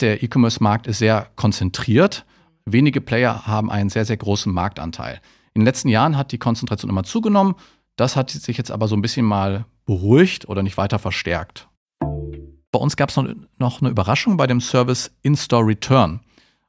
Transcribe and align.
Der 0.00 0.22
E-Commerce-Markt 0.22 0.86
ist 0.86 0.98
sehr 0.98 1.28
konzentriert. 1.36 2.24
Wenige 2.64 3.00
Player 3.00 3.46
haben 3.46 3.70
einen 3.70 3.90
sehr, 3.90 4.06
sehr 4.06 4.16
großen 4.16 4.52
Marktanteil. 4.52 5.20
In 5.52 5.60
den 5.60 5.66
letzten 5.66 5.88
Jahren 5.88 6.16
hat 6.16 6.32
die 6.32 6.38
Konzentration 6.38 6.90
immer 6.90 7.04
zugenommen. 7.04 7.54
Das 7.96 8.16
hat 8.16 8.30
sich 8.30 8.56
jetzt 8.56 8.70
aber 8.70 8.88
so 8.88 8.96
ein 8.96 9.02
bisschen 9.02 9.26
mal 9.26 9.66
beruhigt 9.84 10.48
oder 10.48 10.62
nicht 10.62 10.78
weiter 10.78 10.98
verstärkt. 10.98 11.68
Bei 12.72 12.78
uns 12.78 12.96
gab 12.96 13.10
es 13.10 13.16
noch 13.58 13.80
eine 13.80 13.90
Überraschung 13.90 14.36
bei 14.36 14.46
dem 14.46 14.60
Service 14.60 15.10
In-Store 15.22 15.66
Return. 15.66 16.20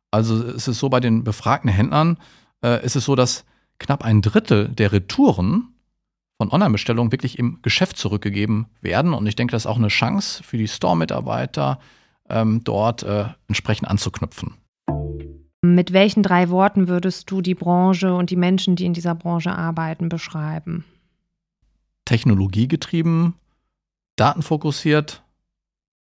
Also 0.10 0.44
es 0.44 0.68
ist 0.68 0.80
so 0.80 0.90
bei 0.90 1.00
den 1.00 1.24
befragten 1.24 1.70
Händlern, 1.70 2.18
äh, 2.64 2.84
ist 2.84 2.98
es 2.98 3.06
so, 3.06 3.16
dass 3.16 3.46
knapp 3.80 4.04
ein 4.04 4.22
Drittel 4.22 4.68
der 4.68 4.92
Retouren 4.92 5.70
von 6.38 6.52
Online-Bestellungen 6.52 7.12
wirklich 7.14 7.40
im 7.40 7.60
Geschäft 7.62 7.98
zurückgegeben 7.98 8.66
werden. 8.82 9.14
Und 9.14 9.26
ich 9.28 9.36
denke, 9.36 9.54
das 9.54 9.64
ist 9.64 9.68
auch 9.68 9.78
eine 9.78 9.88
Chance 9.88 10.44
für 10.44 10.58
die 10.58 10.68
Store-Mitarbeiter, 10.68 11.80
ähm, 12.32 12.64
dort 12.64 13.04
äh, 13.04 13.26
entsprechend 13.48 13.90
anzuknüpfen. 13.90 14.56
Mit 15.62 15.94
welchen 15.94 16.24
drei 16.24 16.50
Worten 16.50 16.88
würdest 16.88 17.30
du 17.30 17.42
die 17.42 17.54
Branche 17.54 18.16
und 18.16 18.32
die 18.32 18.36
Menschen, 18.36 18.76
die 18.76 18.86
in 18.86 18.94
dieser 18.94 19.14
Branche 19.14 19.52
arbeiten, 19.52 20.10
beschreiben? 20.10 20.86
Technologiegetrieben, 22.06 23.36
datenfokussiert, 24.16 25.24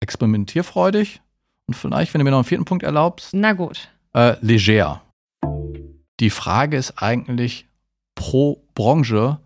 experimentierfreudig 0.00 1.22
und 1.66 1.74
vielleicht, 1.74 2.12
wenn 2.12 2.18
du 2.18 2.24
mir 2.24 2.30
noch 2.30 2.38
einen 2.38 2.44
vierten 2.44 2.66
Punkt 2.66 2.84
erlaubst. 2.84 3.32
Na 3.32 3.54
gut. 3.54 3.88
Äh, 4.12 4.36
leger. 4.40 5.02
Die 6.20 6.30
Frage 6.30 6.76
ist 6.76 7.02
eigentlich 7.02 7.66
pro 8.14 8.62
Branche, 8.74 9.38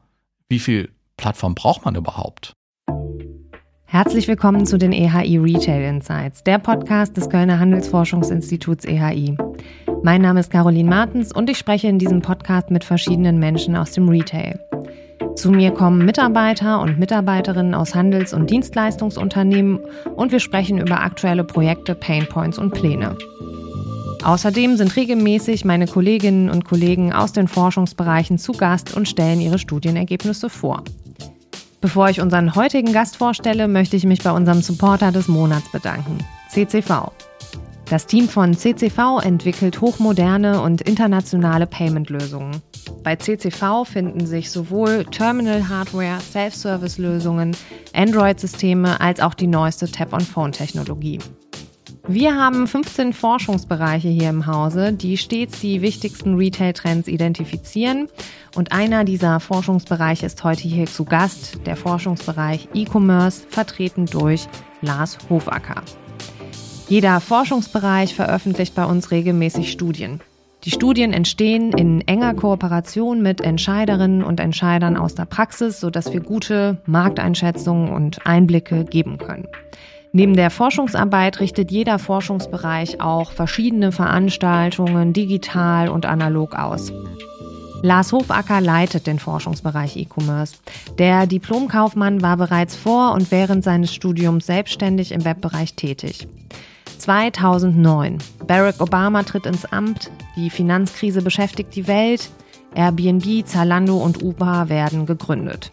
wie 0.49 0.59
viel 0.59 0.91
Plattform 1.17 1.55
braucht 1.55 1.85
man 1.85 1.95
überhaupt? 1.95 2.53
Herzlich 3.93 4.29
willkommen 4.29 4.67
zu 4.67 4.79
den 4.79 4.93
EHI 4.93 5.39
Retail 5.39 5.83
Insights, 5.83 6.45
der 6.45 6.61
Podcast 6.61 7.17
des 7.17 7.29
Kölner 7.29 7.59
Handelsforschungsinstituts 7.59 8.85
EHI. 8.85 9.37
Mein 10.05 10.23
Name 10.23 10.39
ist 10.39 10.53
Caroline 10.53 10.89
Martens 10.89 11.33
und 11.33 11.51
ich 11.51 11.59
spreche 11.59 11.89
in 11.89 11.99
diesem 11.99 12.23
Podcast 12.23 12.71
mit 12.71 12.85
verschiedenen 12.85 13.41
Menschen 13.41 13.75
aus 13.75 13.91
dem 13.91 14.09
Retail. 14.09 14.61
Zu 15.35 15.51
mir 15.51 15.73
kommen 15.73 16.05
Mitarbeiter 16.05 16.81
und 16.81 17.01
Mitarbeiterinnen 17.01 17.75
aus 17.75 17.97
Handels- 17.97 18.33
und 18.33 18.49
Dienstleistungsunternehmen 18.49 19.81
und 20.15 20.31
wir 20.31 20.39
sprechen 20.39 20.79
über 20.79 21.01
aktuelle 21.01 21.43
Projekte, 21.43 21.97
Painpoints 21.97 22.59
und 22.59 22.71
Pläne. 22.71 23.17
Außerdem 24.23 24.77
sind 24.77 24.95
regelmäßig 24.95 25.65
meine 25.65 25.89
Kolleginnen 25.89 26.49
und 26.49 26.65
Kollegen 26.65 27.13
aus 27.13 27.33
den 27.33 27.49
Forschungsbereichen 27.49 28.39
zu 28.39 28.53
Gast 28.53 28.97
und 28.97 29.09
stellen 29.09 29.41
ihre 29.41 29.59
Studienergebnisse 29.59 30.49
vor. 30.49 30.85
Bevor 31.81 32.11
ich 32.11 32.21
unseren 32.21 32.55
heutigen 32.55 32.93
Gast 32.93 33.17
vorstelle, 33.17 33.67
möchte 33.67 33.97
ich 33.97 34.05
mich 34.05 34.23
bei 34.23 34.31
unserem 34.33 34.61
Supporter 34.61 35.13
des 35.13 35.29
Monats 35.29 35.71
bedanken, 35.73 36.19
CCV. 36.51 37.11
Das 37.89 38.07
Team 38.07 38.29
von 38.29 38.55
CCV 38.55 39.19
entwickelt 39.21 39.81
hochmoderne 39.81 40.61
und 40.61 40.83
internationale 40.83 41.67
Payment-Lösungen. 41.67 42.61
Bei 43.03 43.17
CCV 43.17 43.85
finden 43.85 44.27
sich 44.27 44.51
sowohl 44.51 45.07
Terminal-Hardware, 45.07 46.21
Self-Service-Lösungen, 46.21 47.57
Android-Systeme 47.95 49.01
als 49.01 49.21
auch 49.21 49.35
die 49.35 49.47
neueste 49.47 49.91
Tap-on-Phone-Technologie. 49.91 51.19
Wir 52.09 52.35
haben 52.35 52.67
15 52.67 53.13
Forschungsbereiche 53.13 54.09
hier 54.09 54.31
im 54.31 54.47
Hause, 54.47 54.93
die 54.93 55.17
stets 55.17 55.61
die 55.61 55.83
wichtigsten 55.83 56.35
Retail-Trends 56.35 57.09
identifizieren. 57.09 58.09
Und 58.57 58.73
einer 58.73 59.05
dieser 59.05 59.39
Forschungsbereiche 59.39 60.27
ist 60.27 60.43
heute 60.43 60.63
hier 60.63 60.87
zu 60.87 61.05
Gast, 61.05 61.67
der 61.67 61.77
Forschungsbereich 61.77 62.69
E-Commerce, 62.75 63.47
vertreten 63.49 64.07
durch 64.07 64.49
Lars 64.81 65.19
Hofacker. 65.29 65.83
Jeder 66.89 67.21
Forschungsbereich 67.21 68.15
veröffentlicht 68.15 68.75
bei 68.75 68.85
uns 68.85 69.11
regelmäßig 69.11 69.71
Studien. 69.71 70.21
Die 70.65 70.71
Studien 70.71 71.13
entstehen 71.13 71.73
in 71.73 72.01
enger 72.03 72.35
Kooperation 72.35 73.23
mit 73.23 73.41
Entscheiderinnen 73.41 74.23
und 74.23 74.41
Entscheidern 74.41 74.97
aus 74.97 75.15
der 75.15 75.25
Praxis, 75.25 75.81
sodass 75.81 76.13
wir 76.13 76.21
gute 76.21 76.83
Markteinschätzungen 76.85 77.91
und 77.91 78.27
Einblicke 78.27 78.85
geben 78.85 79.17
können. 79.17 79.47
Neben 80.13 80.35
der 80.35 80.51
Forschungsarbeit 80.51 81.39
richtet 81.39 81.71
jeder 81.71 81.99
Forschungsbereich 82.01 83.01
auch 83.01 83.31
verschiedene 83.31 83.93
Veranstaltungen 83.93 85.13
digital 85.13 85.89
und 85.89 86.05
analog 86.05 86.57
aus. 86.57 86.93
Lars 87.83 88.13
Hofacker 88.13 88.61
leitet 88.61 89.07
den 89.07 89.19
Forschungsbereich 89.19 89.97
E-Commerce. 89.97 90.57
Der 90.99 91.27
Diplomkaufmann 91.27 92.21
war 92.21 92.37
bereits 92.37 92.77
vor 92.77 93.13
und 93.13 93.31
während 93.31 93.65
seines 93.65 93.95
Studiums 93.95 94.47
selbstständig 94.47 95.13
im 95.13 95.25
Webbereich 95.25 95.75
tätig. 95.75 96.27
2009. 96.99 98.19
Barack 98.47 98.81
Obama 98.81 99.23
tritt 99.23 99.47
ins 99.47 99.65
Amt, 99.65 100.11
die 100.37 100.51
Finanzkrise 100.51 101.23
beschäftigt 101.23 101.75
die 101.75 101.87
Welt, 101.87 102.31
Airbnb, 102.75 103.47
Zalando 103.47 103.97
und 103.97 104.23
Uber 104.23 104.69
werden 104.69 105.07
gegründet. 105.07 105.71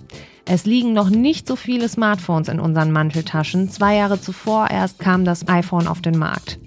Es 0.50 0.66
liegen 0.66 0.94
noch 0.94 1.10
nicht 1.10 1.46
so 1.46 1.58
viele 1.58 1.90
Smartphones 1.90 2.48
in 2.48 2.62
unseren 2.62 2.94
Manteltaschen. 2.94 3.70
Zwei 3.70 3.98
Jahre 3.98 4.22
zuvor 4.22 4.72
erst 4.72 4.98
kam 4.98 5.26
das 5.26 5.46
iPhone 5.50 5.88
auf 5.88 6.02
den 6.02 6.18
Markt. 6.18 6.58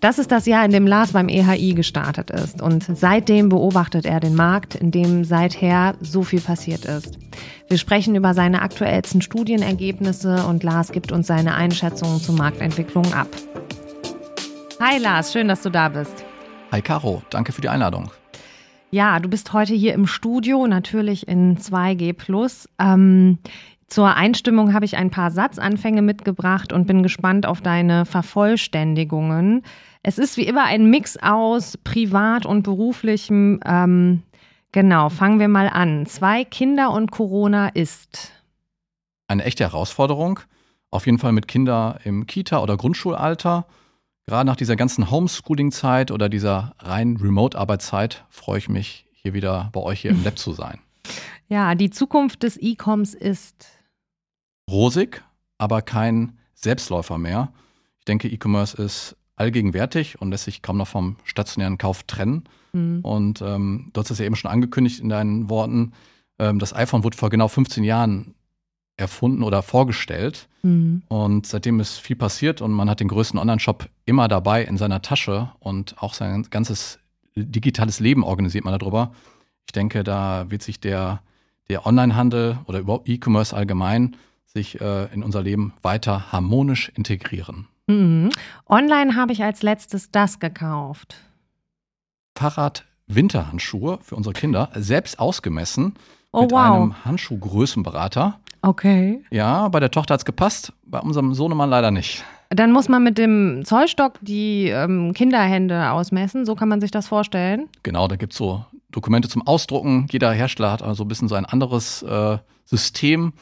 Das 0.00 0.18
ist 0.18 0.32
das 0.32 0.46
Jahr, 0.46 0.64
in 0.64 0.70
dem 0.70 0.86
Lars 0.86 1.12
beim 1.12 1.28
EHI 1.28 1.74
gestartet 1.74 2.30
ist. 2.30 2.62
Und 2.62 2.84
seitdem 2.94 3.50
beobachtet 3.50 4.06
er 4.06 4.20
den 4.20 4.34
Markt, 4.34 4.74
in 4.74 4.90
dem 4.90 5.24
seither 5.24 5.96
so 6.00 6.22
viel 6.22 6.40
passiert 6.40 6.86
ist. 6.86 7.18
Wir 7.68 7.76
sprechen 7.76 8.14
über 8.14 8.32
seine 8.32 8.62
aktuellsten 8.62 9.20
Studienergebnisse 9.20 10.46
und 10.46 10.62
Lars 10.62 10.90
gibt 10.90 11.12
uns 11.12 11.26
seine 11.26 11.54
Einschätzungen 11.54 12.20
zur 12.20 12.36
Marktentwicklung 12.36 13.12
ab. 13.12 13.28
Hi 14.80 14.98
Lars, 14.98 15.32
schön, 15.32 15.48
dass 15.48 15.62
du 15.62 15.70
da 15.70 15.90
bist. 15.90 16.24
Hi 16.72 16.80
Caro, 16.80 17.22
danke 17.30 17.52
für 17.52 17.60
die 17.60 17.68
Einladung. 17.68 18.10
Ja, 18.94 19.18
du 19.18 19.28
bist 19.28 19.52
heute 19.52 19.74
hier 19.74 19.92
im 19.92 20.06
Studio, 20.06 20.68
natürlich 20.68 21.26
in 21.26 21.58
2G. 21.58 22.68
Ähm, 22.78 23.38
zur 23.88 24.14
Einstimmung 24.14 24.72
habe 24.72 24.84
ich 24.84 24.96
ein 24.96 25.10
paar 25.10 25.32
Satzanfänge 25.32 26.00
mitgebracht 26.00 26.72
und 26.72 26.86
bin 26.86 27.02
gespannt 27.02 27.44
auf 27.44 27.60
deine 27.60 28.06
Vervollständigungen. 28.06 29.64
Es 30.04 30.16
ist 30.16 30.36
wie 30.36 30.46
immer 30.46 30.62
ein 30.66 30.90
Mix 30.90 31.16
aus 31.16 31.76
privat 31.78 32.46
und 32.46 32.62
beruflichem. 32.62 33.58
Ähm, 33.66 34.22
genau, 34.70 35.08
fangen 35.08 35.40
wir 35.40 35.48
mal 35.48 35.68
an. 35.68 36.06
Zwei 36.06 36.44
Kinder 36.44 36.92
und 36.92 37.10
Corona 37.10 37.70
ist. 37.70 38.30
Eine 39.26 39.42
echte 39.42 39.64
Herausforderung. 39.64 40.38
Auf 40.92 41.06
jeden 41.06 41.18
Fall 41.18 41.32
mit 41.32 41.48
Kindern 41.48 41.98
im 42.04 42.28
Kita- 42.28 42.62
oder 42.62 42.76
Grundschulalter. 42.76 43.66
Gerade 44.26 44.46
nach 44.46 44.56
dieser 44.56 44.76
ganzen 44.76 45.10
Homeschooling-Zeit 45.10 46.10
oder 46.10 46.28
dieser 46.28 46.74
rein 46.78 47.16
Remote-Arbeitszeit 47.16 48.24
freue 48.30 48.58
ich 48.58 48.68
mich, 48.68 49.06
hier 49.12 49.34
wieder 49.34 49.68
bei 49.72 49.80
euch 49.80 50.00
hier 50.00 50.12
im 50.12 50.24
Lab 50.24 50.38
zu 50.38 50.52
sein. 50.52 50.78
Ja, 51.48 51.74
die 51.74 51.90
Zukunft 51.90 52.42
des 52.42 52.56
E-Coms 52.56 53.12
ist 53.12 53.66
rosig, 54.68 55.22
aber 55.58 55.82
kein 55.82 56.38
Selbstläufer 56.54 57.18
mehr. 57.18 57.52
Ich 57.98 58.06
denke, 58.06 58.28
E-Commerce 58.28 58.82
ist 58.82 59.14
allgegenwärtig 59.36 60.20
und 60.22 60.30
lässt 60.30 60.44
sich 60.44 60.62
kaum 60.62 60.78
noch 60.78 60.88
vom 60.88 61.16
stationären 61.24 61.76
Kauf 61.76 62.04
trennen. 62.04 62.44
Mhm. 62.72 63.00
Und 63.02 63.42
ähm, 63.42 63.90
du 63.92 64.00
hast 64.00 64.10
es 64.10 64.18
ja 64.18 64.24
eben 64.24 64.36
schon 64.36 64.50
angekündigt 64.50 65.00
in 65.00 65.10
deinen 65.10 65.50
Worten. 65.50 65.92
Ähm, 66.38 66.58
das 66.58 66.74
iPhone 66.74 67.04
wurde 67.04 67.18
vor 67.18 67.28
genau 67.28 67.48
15 67.48 67.84
Jahren 67.84 68.34
erfunden 68.96 69.42
oder 69.42 69.62
vorgestellt. 69.62 70.48
Mhm. 70.62 71.02
Und 71.08 71.46
seitdem 71.46 71.80
ist 71.80 71.98
viel 71.98 72.16
passiert 72.16 72.60
und 72.60 72.72
man 72.72 72.88
hat 72.88 73.00
den 73.00 73.08
größten 73.08 73.38
Online-Shop 73.38 73.88
immer 74.04 74.28
dabei 74.28 74.64
in 74.64 74.76
seiner 74.76 75.02
Tasche 75.02 75.50
und 75.58 75.96
auch 76.02 76.14
sein 76.14 76.46
ganzes 76.50 76.98
digitales 77.36 78.00
Leben 78.00 78.22
organisiert 78.22 78.64
man 78.64 78.78
darüber. 78.78 79.12
Ich 79.66 79.72
denke, 79.72 80.04
da 80.04 80.46
wird 80.50 80.62
sich 80.62 80.80
der, 80.80 81.22
der 81.68 81.86
Online-Handel 81.86 82.58
oder 82.66 82.78
überhaupt 82.78 83.08
E-Commerce 83.08 83.54
allgemein 83.54 84.16
sich 84.46 84.80
äh, 84.80 85.12
in 85.12 85.22
unser 85.22 85.42
Leben 85.42 85.72
weiter 85.82 86.30
harmonisch 86.32 86.90
integrieren. 86.94 87.66
Mhm. 87.86 88.30
Online 88.66 89.16
habe 89.16 89.32
ich 89.32 89.42
als 89.42 89.62
letztes 89.62 90.10
das 90.10 90.38
gekauft. 90.38 91.16
Fahrrad-Winterhandschuhe 92.36 93.98
für 94.02 94.16
unsere 94.16 94.32
Kinder, 94.32 94.70
selbst 94.74 95.18
ausgemessen 95.18 95.94
oh, 96.32 96.42
mit 96.42 96.52
wow. 96.52 96.60
einem 96.60 97.04
Handschuhgrößenberater. 97.04 98.40
Okay. 98.64 99.22
Ja, 99.30 99.68
bei 99.68 99.78
der 99.78 99.90
Tochter 99.90 100.14
hat 100.14 100.20
es 100.20 100.24
gepasst, 100.24 100.72
bei 100.86 100.98
unserem 100.98 101.34
Sohnemann 101.34 101.68
leider 101.68 101.90
nicht. 101.90 102.24
Dann 102.48 102.72
muss 102.72 102.88
man 102.88 103.02
mit 103.02 103.18
dem 103.18 103.62
Zollstock 103.64 104.14
die 104.22 104.68
ähm, 104.68 105.12
Kinderhände 105.12 105.90
ausmessen, 105.90 106.46
so 106.46 106.54
kann 106.54 106.70
man 106.70 106.80
sich 106.80 106.90
das 106.90 107.06
vorstellen. 107.06 107.68
Genau, 107.82 108.08
da 108.08 108.16
gibt 108.16 108.32
es 108.32 108.38
so 108.38 108.64
Dokumente 108.90 109.28
zum 109.28 109.46
Ausdrucken. 109.46 110.06
Jeder 110.10 110.32
Hersteller 110.32 110.72
hat 110.72 110.82
also 110.82 111.04
ein 111.04 111.08
bisschen 111.08 111.28
so 111.28 111.34
ein 111.34 111.44
anderes 111.44 112.02
äh, 112.04 112.38
System. 112.64 113.34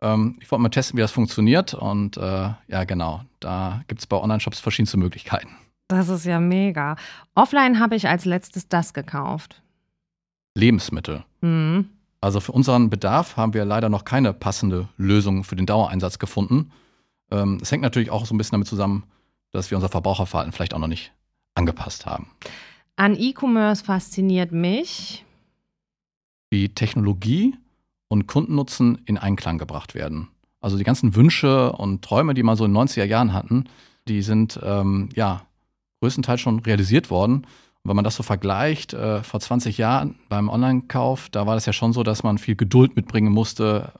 Ähm, 0.00 0.36
ich 0.40 0.48
wollte 0.48 0.62
mal 0.62 0.68
testen, 0.68 0.96
wie 0.96 1.02
das 1.02 1.10
funktioniert. 1.10 1.74
Und 1.74 2.16
äh, 2.16 2.20
ja, 2.68 2.84
genau, 2.84 3.22
da 3.40 3.82
gibt 3.88 4.00
es 4.00 4.06
bei 4.06 4.16
Online-Shops 4.16 4.60
verschiedenste 4.60 4.96
Möglichkeiten. 4.96 5.48
Das 5.88 6.08
ist 6.08 6.24
ja 6.24 6.38
mega. 6.38 6.94
Offline 7.34 7.80
habe 7.80 7.96
ich 7.96 8.08
als 8.08 8.26
letztes 8.26 8.68
das 8.68 8.94
gekauft. 8.94 9.60
Lebensmittel. 10.54 11.24
Mhm. 11.40 11.88
Also 12.20 12.40
für 12.40 12.52
unseren 12.52 12.90
Bedarf 12.90 13.36
haben 13.36 13.54
wir 13.54 13.64
leider 13.64 13.88
noch 13.88 14.04
keine 14.04 14.32
passende 14.32 14.88
Lösung 14.96 15.44
für 15.44 15.56
den 15.56 15.66
Dauereinsatz 15.66 16.18
gefunden. 16.18 16.72
Ähm, 17.30 17.58
es 17.62 17.70
hängt 17.70 17.82
natürlich 17.82 18.10
auch 18.10 18.26
so 18.26 18.34
ein 18.34 18.38
bisschen 18.38 18.52
damit 18.52 18.68
zusammen, 18.68 19.04
dass 19.52 19.70
wir 19.70 19.78
unser 19.78 19.88
Verbraucherverhalten 19.88 20.52
vielleicht 20.52 20.74
auch 20.74 20.78
noch 20.78 20.88
nicht 20.88 21.12
angepasst 21.54 22.06
haben. 22.06 22.30
An 22.96 23.14
E-Commerce 23.16 23.84
fasziniert 23.84 24.50
mich, 24.50 25.24
wie 26.50 26.68
Technologie 26.68 27.54
und 28.08 28.26
Kundennutzen 28.26 29.00
in 29.04 29.18
Einklang 29.18 29.58
gebracht 29.58 29.94
werden. 29.94 30.28
Also 30.60 30.76
die 30.76 30.84
ganzen 30.84 31.14
Wünsche 31.14 31.72
und 31.72 32.02
Träume, 32.02 32.34
die 32.34 32.42
man 32.42 32.56
so 32.56 32.64
in 32.64 32.74
den 32.74 32.82
90er 32.82 33.04
Jahren 33.04 33.32
hatten, 33.32 33.64
die 34.08 34.22
sind 34.22 34.58
ähm, 34.62 35.10
ja 35.14 35.42
größtenteils 36.00 36.40
schon 36.40 36.60
realisiert 36.60 37.10
worden. 37.10 37.46
Und 37.82 37.90
wenn 37.90 37.96
man 37.96 38.04
das 38.04 38.16
so 38.16 38.22
vergleicht, 38.22 38.92
äh, 38.92 39.22
vor 39.22 39.40
20 39.40 39.78
Jahren 39.78 40.16
beim 40.28 40.48
Online-Kauf, 40.48 41.28
da 41.30 41.46
war 41.46 41.54
das 41.54 41.66
ja 41.66 41.72
schon 41.72 41.92
so, 41.92 42.02
dass 42.02 42.22
man 42.22 42.38
viel 42.38 42.56
Geduld 42.56 42.96
mitbringen 42.96 43.32
musste. 43.32 43.92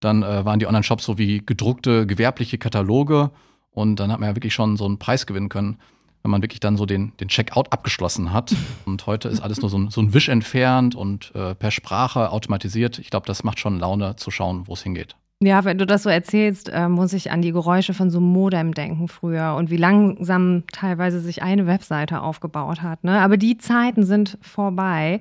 Dann 0.00 0.22
äh, 0.22 0.44
waren 0.44 0.58
die 0.58 0.66
Online-Shops 0.66 1.04
so 1.04 1.18
wie 1.18 1.44
gedruckte 1.44 2.06
gewerbliche 2.06 2.58
Kataloge 2.58 3.30
und 3.70 3.96
dann 3.96 4.12
hat 4.12 4.20
man 4.20 4.28
ja 4.28 4.36
wirklich 4.36 4.54
schon 4.54 4.76
so 4.76 4.84
einen 4.84 4.98
Preis 4.98 5.26
gewinnen 5.26 5.48
können, 5.48 5.78
wenn 6.22 6.30
man 6.30 6.42
wirklich 6.42 6.60
dann 6.60 6.76
so 6.76 6.86
den, 6.86 7.12
den 7.18 7.28
Checkout 7.28 7.72
abgeschlossen 7.72 8.32
hat. 8.32 8.54
Und 8.84 9.06
heute 9.06 9.28
ist 9.28 9.40
alles 9.40 9.60
nur 9.60 9.70
so 9.70 9.78
ein, 9.78 9.90
so 9.90 10.00
ein 10.00 10.14
Wisch 10.14 10.28
entfernt 10.28 10.94
und 10.94 11.32
äh, 11.34 11.54
per 11.54 11.72
Sprache 11.72 12.30
automatisiert. 12.30 12.98
Ich 12.98 13.10
glaube, 13.10 13.26
das 13.26 13.42
macht 13.42 13.58
schon 13.58 13.80
Laune 13.80 14.14
zu 14.16 14.30
schauen, 14.30 14.68
wo 14.68 14.74
es 14.74 14.82
hingeht. 14.82 15.16
Ja, 15.44 15.64
wenn 15.64 15.76
du 15.76 15.86
das 15.86 16.04
so 16.04 16.08
erzählst, 16.08 16.68
äh, 16.68 16.88
muss 16.88 17.12
ich 17.12 17.32
an 17.32 17.42
die 17.42 17.50
Geräusche 17.50 17.94
von 17.94 18.10
so 18.10 18.18
einem 18.18 18.28
Modem 18.28 18.74
denken 18.74 19.08
früher 19.08 19.56
und 19.56 19.70
wie 19.70 19.76
langsam 19.76 20.62
teilweise 20.70 21.18
sich 21.18 21.42
eine 21.42 21.66
Webseite 21.66 22.20
aufgebaut 22.20 22.80
hat. 22.80 23.02
Ne? 23.02 23.20
Aber 23.20 23.36
die 23.36 23.58
Zeiten 23.58 24.04
sind 24.04 24.38
vorbei. 24.40 25.18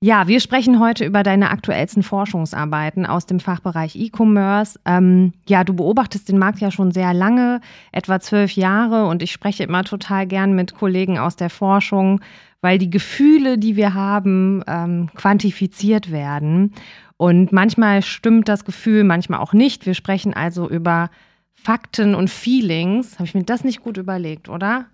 Ja, 0.00 0.26
wir 0.28 0.40
sprechen 0.40 0.80
heute 0.80 1.04
über 1.04 1.22
deine 1.22 1.50
aktuellsten 1.50 2.02
Forschungsarbeiten 2.02 3.04
aus 3.04 3.26
dem 3.26 3.38
Fachbereich 3.38 3.96
E-Commerce. 3.96 4.80
Ähm, 4.86 5.34
ja, 5.46 5.62
du 5.62 5.74
beobachtest 5.74 6.30
den 6.30 6.38
Markt 6.38 6.60
ja 6.60 6.70
schon 6.70 6.90
sehr 6.90 7.12
lange, 7.12 7.60
etwa 7.92 8.18
zwölf 8.18 8.52
Jahre, 8.52 9.08
und 9.08 9.22
ich 9.22 9.30
spreche 9.30 9.64
immer 9.64 9.84
total 9.84 10.26
gern 10.26 10.54
mit 10.54 10.74
Kollegen 10.74 11.18
aus 11.18 11.36
der 11.36 11.50
Forschung, 11.50 12.22
weil 12.62 12.78
die 12.78 12.88
Gefühle, 12.88 13.58
die 13.58 13.76
wir 13.76 13.92
haben, 13.92 14.64
ähm, 14.66 15.10
quantifiziert 15.14 16.10
werden. 16.10 16.72
Und 17.20 17.52
manchmal 17.52 18.00
stimmt 18.00 18.48
das 18.48 18.64
Gefühl, 18.64 19.04
manchmal 19.04 19.40
auch 19.40 19.52
nicht. 19.52 19.84
Wir 19.84 19.92
sprechen 19.92 20.32
also 20.32 20.66
über 20.70 21.10
Fakten 21.52 22.14
und 22.14 22.30
Feelings. 22.30 23.16
Habe 23.16 23.24
ich 23.26 23.34
mir 23.34 23.42
das 23.42 23.62
nicht 23.62 23.82
gut 23.82 23.98
überlegt, 23.98 24.48
oder? 24.48 24.86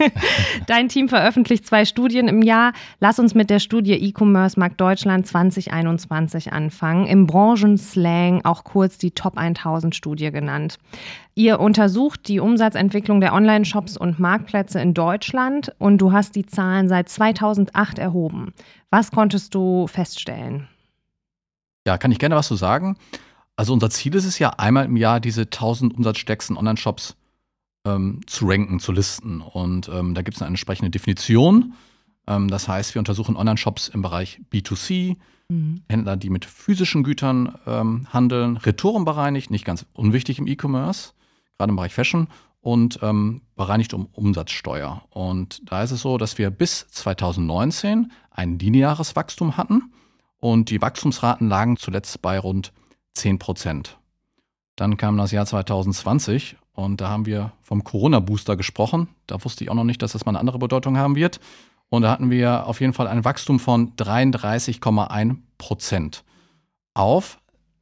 Dein 0.66 0.88
Team 0.88 1.10
veröffentlicht 1.10 1.66
zwei 1.66 1.84
Studien 1.84 2.26
im 2.26 2.40
Jahr. 2.40 2.72
Lass 3.00 3.18
uns 3.18 3.34
mit 3.34 3.50
der 3.50 3.58
Studie 3.58 3.92
E-Commerce 3.92 4.58
Markt 4.58 4.80
Deutschland 4.80 5.26
2021 5.26 6.54
anfangen. 6.54 7.06
Im 7.06 7.26
Branchenslang 7.26 8.46
auch 8.46 8.64
kurz 8.64 8.96
die 8.96 9.10
Top 9.10 9.36
1000 9.36 9.94
Studie 9.94 10.30
genannt. 10.30 10.78
Ihr 11.34 11.60
untersucht 11.60 12.28
die 12.28 12.40
Umsatzentwicklung 12.40 13.20
der 13.20 13.34
Online-Shops 13.34 13.98
und 13.98 14.18
Marktplätze 14.18 14.80
in 14.80 14.94
Deutschland 14.94 15.74
und 15.76 15.98
du 15.98 16.12
hast 16.12 16.34
die 16.34 16.46
Zahlen 16.46 16.88
seit 16.88 17.10
2008 17.10 17.98
erhoben. 17.98 18.54
Was 18.88 19.10
konntest 19.10 19.54
du 19.54 19.86
feststellen? 19.86 20.66
Ja, 21.88 21.96
kann 21.96 22.12
ich 22.12 22.18
gerne 22.18 22.36
was 22.36 22.48
zu 22.48 22.54
sagen. 22.54 22.98
Also 23.56 23.72
unser 23.72 23.88
Ziel 23.88 24.14
ist 24.14 24.26
es 24.26 24.38
ja, 24.38 24.50
einmal 24.50 24.84
im 24.84 24.98
Jahr 24.98 25.20
diese 25.20 25.44
1000 25.44 25.96
umsatzstärksten 25.96 26.54
Online-Shops 26.58 27.16
ähm, 27.86 28.20
zu 28.26 28.46
ranken, 28.46 28.78
zu 28.78 28.92
listen. 28.92 29.40
Und 29.40 29.88
ähm, 29.88 30.12
da 30.12 30.20
gibt 30.20 30.36
es 30.36 30.42
eine 30.42 30.48
entsprechende 30.48 30.90
Definition. 30.90 31.72
Ähm, 32.26 32.48
das 32.48 32.68
heißt, 32.68 32.94
wir 32.94 32.98
untersuchen 32.98 33.36
Online-Shops 33.36 33.88
im 33.88 34.02
Bereich 34.02 34.38
B2C, 34.52 35.16
mhm. 35.48 35.80
Händler, 35.88 36.18
die 36.18 36.28
mit 36.28 36.44
physischen 36.44 37.04
Gütern 37.04 37.54
ähm, 37.66 38.06
handeln, 38.12 38.58
retourenbereinigt, 38.58 39.50
nicht 39.50 39.64
ganz 39.64 39.86
unwichtig 39.94 40.38
im 40.38 40.46
E-Commerce, 40.46 41.12
gerade 41.56 41.70
im 41.70 41.76
Bereich 41.76 41.94
Fashion, 41.94 42.28
und 42.60 42.98
ähm, 43.00 43.40
bereinigt 43.56 43.94
um 43.94 44.10
Umsatzsteuer. 44.12 45.04
Und 45.08 45.62
da 45.64 45.82
ist 45.82 45.92
es 45.92 46.02
so, 46.02 46.18
dass 46.18 46.36
wir 46.36 46.50
bis 46.50 46.86
2019 46.90 48.12
ein 48.30 48.58
lineares 48.58 49.16
Wachstum 49.16 49.56
hatten. 49.56 49.90
Und 50.40 50.70
die 50.70 50.80
Wachstumsraten 50.80 51.48
lagen 51.48 51.76
zuletzt 51.76 52.22
bei 52.22 52.38
rund 52.38 52.72
10 53.14 53.38
Prozent. 53.38 53.98
Dann 54.76 54.96
kam 54.96 55.16
das 55.16 55.32
Jahr 55.32 55.46
2020 55.46 56.56
und 56.72 57.00
da 57.00 57.08
haben 57.08 57.26
wir 57.26 57.52
vom 57.62 57.82
Corona-Booster 57.82 58.56
gesprochen. 58.56 59.08
Da 59.26 59.44
wusste 59.44 59.64
ich 59.64 59.70
auch 59.70 59.74
noch 59.74 59.84
nicht, 59.84 60.00
dass 60.02 60.12
das 60.12 60.24
mal 60.24 60.30
eine 60.30 60.38
andere 60.38 60.58
Bedeutung 60.58 60.96
haben 60.96 61.16
wird. 61.16 61.40
Und 61.88 62.02
da 62.02 62.10
hatten 62.10 62.30
wir 62.30 62.66
auf 62.66 62.80
jeden 62.80 62.92
Fall 62.92 63.08
ein 63.08 63.24
Wachstum 63.24 63.58
von 63.58 63.96
33,1 63.96 65.38
Prozent 65.56 66.22
auf 66.94 67.40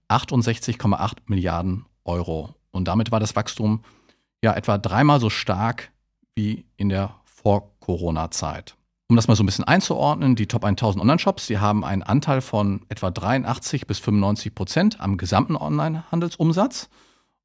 68,8 0.08 1.16
Milliarden 1.26 1.84
Euro. 2.04 2.54
Und 2.70 2.88
damit 2.88 3.10
war 3.10 3.20
das 3.20 3.36
Wachstum 3.36 3.82
ja 4.42 4.54
etwa 4.54 4.78
dreimal 4.78 5.20
so 5.20 5.28
stark 5.28 5.90
wie 6.34 6.64
in 6.76 6.88
der 6.88 7.14
Vor-Corona-Zeit. 7.24 8.76
Um 9.08 9.14
das 9.14 9.28
mal 9.28 9.36
so 9.36 9.44
ein 9.44 9.46
bisschen 9.46 9.64
einzuordnen, 9.64 10.34
die 10.34 10.48
Top 10.48 10.64
1000 10.64 11.00
Online-Shops, 11.00 11.46
die 11.46 11.58
haben 11.58 11.84
einen 11.84 12.02
Anteil 12.02 12.40
von 12.40 12.84
etwa 12.88 13.10
83 13.12 13.86
bis 13.86 14.00
95 14.00 14.54
Prozent 14.54 15.00
am 15.00 15.16
gesamten 15.16 15.54
Online-Handelsumsatz. 15.54 16.88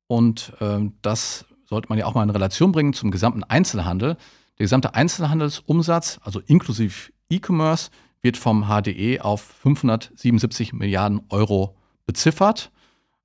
Und 0.08 0.54
äh, 0.60 0.80
das 1.04 1.46
sollte 1.66 1.90
man 1.90 2.00
ja 2.00 2.08
auch 2.08 2.16
mal 2.16 2.24
in 2.24 2.32
Relation 2.32 2.72
bringen 2.72 2.94
zum 2.94 3.12
gesamten 3.12 3.44
Einzelhandel. 3.44 4.18
Der 4.58 4.64
gesamte 4.64 4.96
Einzelhandelsumsatz, 4.96 6.20
also 6.24 6.40
inklusive 6.40 7.12
E-Commerce, 7.30 7.92
wird 8.24 8.38
vom 8.38 8.66
HDE 8.66 9.22
auf 9.22 9.42
577 9.42 10.74
Milliarden 10.74 11.22
Euro 11.30 11.76
beziffert. 12.08 12.72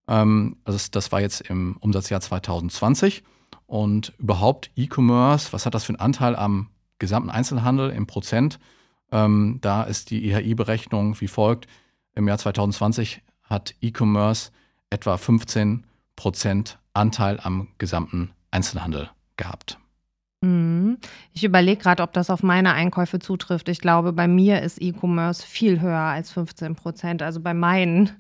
Ähm, 0.09 0.59
also 0.65 0.79
das 0.91 1.11
war 1.11 1.23
jetzt 1.23 1.41
im 1.41 1.79
Umsatzjahr 1.79 2.21
2020. 2.21 3.23
Und 3.67 4.13
überhaupt 4.19 4.71
E-Commerce, 4.77 5.53
was 5.53 5.65
hat 5.65 5.75
das 5.75 5.85
für 5.85 5.91
einen 5.91 6.01
Anteil 6.01 6.37
am 6.37 6.69
gesamten 6.99 7.31
Einzelhandel 7.31 7.91
im 7.91 8.07
Prozent. 8.07 8.59
Ähm, 9.13 9.59
da 9.61 9.83
ist 9.83 10.11
die 10.11 10.29
IHI-Berechnung 10.29 11.21
wie 11.21 11.29
folgt. 11.29 11.67
Im 12.15 12.29
Jahr 12.29 12.39
2020 12.39 13.23
hat 13.43 13.75
E-Commerce 13.81 14.51
etwa 14.91 15.17
15 15.17 15.85
Prozent 16.17 16.79
Anteil 16.95 17.39
am 17.43 17.69
gesamten 17.79 18.31
Einzelhandel 18.51 19.11
gehabt. 19.37 19.79
Mhm. 20.41 20.99
Ich 21.33 21.45
überlege 21.45 21.83
gerade, 21.83 22.03
ob 22.03 22.13
das 22.13 22.31
auf 22.31 22.43
meine 22.43 22.73
Einkäufe 22.73 23.19
zutrifft. 23.19 23.69
Ich 23.69 23.81
glaube, 23.81 24.13
bei 24.13 24.29
mir 24.29 24.63
ist 24.63 24.81
E-Commerce 24.81 25.45
viel 25.47 25.81
höher 25.81 25.99
als 25.99 26.33
15 26.33 26.75
Prozent. 26.75 27.23
Also 27.23 27.41
bei 27.41 27.55
meinen 27.55 28.11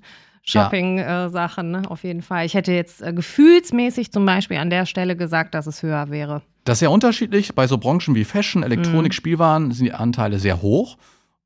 Shopping-Sachen 0.46 1.74
ja. 1.74 1.82
äh, 1.82 1.86
auf 1.86 2.04
jeden 2.04 2.22
Fall. 2.22 2.46
Ich 2.46 2.54
hätte 2.54 2.72
jetzt 2.72 3.02
äh, 3.02 3.12
gefühlsmäßig 3.12 4.12
zum 4.12 4.24
Beispiel 4.24 4.58
an 4.58 4.70
der 4.70 4.86
Stelle 4.86 5.16
gesagt, 5.16 5.54
dass 5.54 5.66
es 5.66 5.82
höher 5.82 6.10
wäre. 6.10 6.42
Das 6.64 6.76
ist 6.76 6.80
sehr 6.80 6.90
unterschiedlich. 6.90 7.54
Bei 7.54 7.66
so 7.66 7.78
Branchen 7.78 8.14
wie 8.14 8.24
Fashion, 8.24 8.62
Elektronik, 8.62 9.12
mhm. 9.12 9.16
Spielwaren 9.16 9.70
sind 9.72 9.86
die 9.86 9.92
Anteile 9.92 10.38
sehr 10.38 10.62
hoch. 10.62 10.96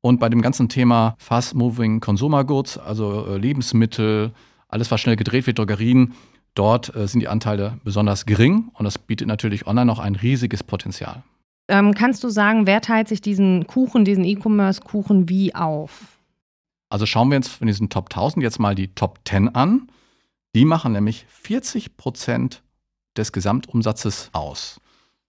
Und 0.01 0.19
bei 0.19 0.29
dem 0.29 0.41
ganzen 0.41 0.67
Thema 0.67 1.15
Fast-Moving 1.19 1.99
Consumer 1.99 2.43
Goods, 2.43 2.77
also 2.77 3.27
äh, 3.27 3.37
Lebensmittel, 3.37 4.31
alles, 4.67 4.89
was 4.89 5.01
schnell 5.01 5.15
gedreht 5.15 5.45
wird, 5.45 5.59
Drogerien, 5.59 6.13
dort 6.55 6.95
äh, 6.95 7.07
sind 7.07 7.19
die 7.19 7.27
Anteile 7.27 7.79
besonders 7.83 8.25
gering. 8.25 8.69
Und 8.73 8.85
das 8.85 8.97
bietet 8.97 9.27
natürlich 9.27 9.67
online 9.67 9.85
noch 9.85 9.99
ein 9.99 10.15
riesiges 10.15 10.63
Potenzial. 10.63 11.23
Ähm, 11.67 11.93
kannst 11.93 12.23
du 12.23 12.29
sagen, 12.29 12.65
wer 12.65 12.81
teilt 12.81 13.07
sich 13.07 13.21
diesen 13.21 13.67
Kuchen, 13.67 14.05
diesen 14.05 14.25
E-Commerce-Kuchen 14.25 15.29
wie 15.29 15.53
auf? 15.53 16.20
Also 16.91 17.05
schauen 17.05 17.29
wir 17.29 17.37
uns 17.37 17.47
von 17.47 17.67
diesen 17.67 17.89
Top 17.89 18.09
1000 18.09 18.43
jetzt 18.43 18.59
mal 18.59 18.75
die 18.75 18.93
Top 18.93 19.19
10 19.25 19.55
an. 19.55 19.87
Die 20.53 20.65
machen 20.65 20.91
nämlich 20.91 21.25
40 21.29 21.95
Prozent 21.95 22.63
des 23.15 23.31
Gesamtumsatzes 23.31 24.29
aus. 24.33 24.81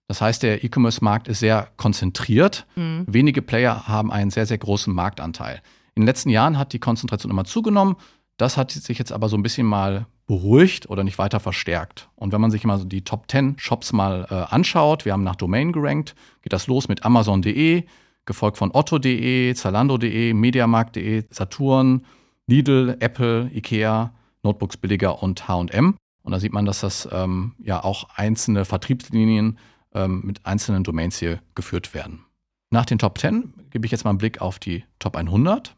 Das 0.07 0.19
heißt, 0.19 0.43
der 0.43 0.65
E-Commerce-Markt 0.65 1.29
ist 1.29 1.39
sehr 1.39 1.69
konzentriert. 1.77 2.67
Mhm. 2.75 3.05
Wenige 3.07 3.41
Player 3.41 3.87
haben 3.87 4.11
einen 4.11 4.29
sehr, 4.29 4.45
sehr 4.45 4.57
großen 4.57 4.93
Marktanteil. 4.93 5.61
In 5.95 6.01
den 6.01 6.07
letzten 6.07 6.29
Jahren 6.29 6.57
hat 6.57 6.73
die 6.73 6.79
Konzentration 6.79 7.31
immer 7.31 7.45
zugenommen. 7.45 7.95
Das 8.35 8.57
hat 8.57 8.71
sich 8.71 8.99
jetzt 8.99 9.13
aber 9.13 9.29
so 9.29 9.37
ein 9.37 9.43
bisschen 9.43 9.65
mal 9.65 10.05
beruhigt 10.25 10.89
oder 10.89 11.05
nicht 11.05 11.17
weiter 11.17 11.39
verstärkt. 11.39 12.09
Und 12.15 12.33
wenn 12.33 12.41
man 12.41 12.51
sich 12.51 12.65
mal 12.65 12.77
so 12.77 12.83
die 12.83 13.05
Top 13.05 13.31
10 13.31 13.55
Shops 13.57 13.93
mal 13.93 14.27
äh, 14.29 14.53
anschaut, 14.53 15.05
wir 15.05 15.13
haben 15.13 15.23
nach 15.23 15.37
Domain 15.37 15.71
gerankt, 15.71 16.13
geht 16.41 16.51
das 16.51 16.67
los 16.67 16.89
mit 16.89 17.05
Amazon.de, 17.05 17.85
gefolgt 18.25 18.57
von 18.57 18.71
Otto.de, 18.73 19.53
Zalando.de, 19.53 20.33
Mediamarkt.de, 20.33 21.25
Saturn, 21.29 22.05
Lidl, 22.47 22.97
Apple, 22.99 23.49
Ikea, 23.53 24.13
Notebooks 24.43 24.77
billiger 24.77 25.21
und 25.21 25.47
H&M. 25.47 25.95
Und 26.23 26.31
da 26.31 26.39
sieht 26.39 26.53
man, 26.53 26.65
dass 26.65 26.81
das 26.81 27.07
ähm, 27.11 27.53
ja 27.59 27.83
auch 27.83 28.05
einzelne 28.15 28.65
Vertriebslinien 28.65 29.57
ähm, 29.93 30.21
mit 30.23 30.45
einzelnen 30.45 30.83
Domains 30.83 31.17
hier 31.17 31.39
geführt 31.55 31.93
werden. 31.93 32.25
Nach 32.69 32.85
den 32.85 32.97
Top 32.97 33.17
10 33.17 33.53
gebe 33.69 33.85
ich 33.85 33.91
jetzt 33.91 34.03
mal 34.03 34.11
einen 34.11 34.17
Blick 34.17 34.41
auf 34.41 34.57
die 34.57 34.83
Top 34.99 35.15
100. 35.15 35.75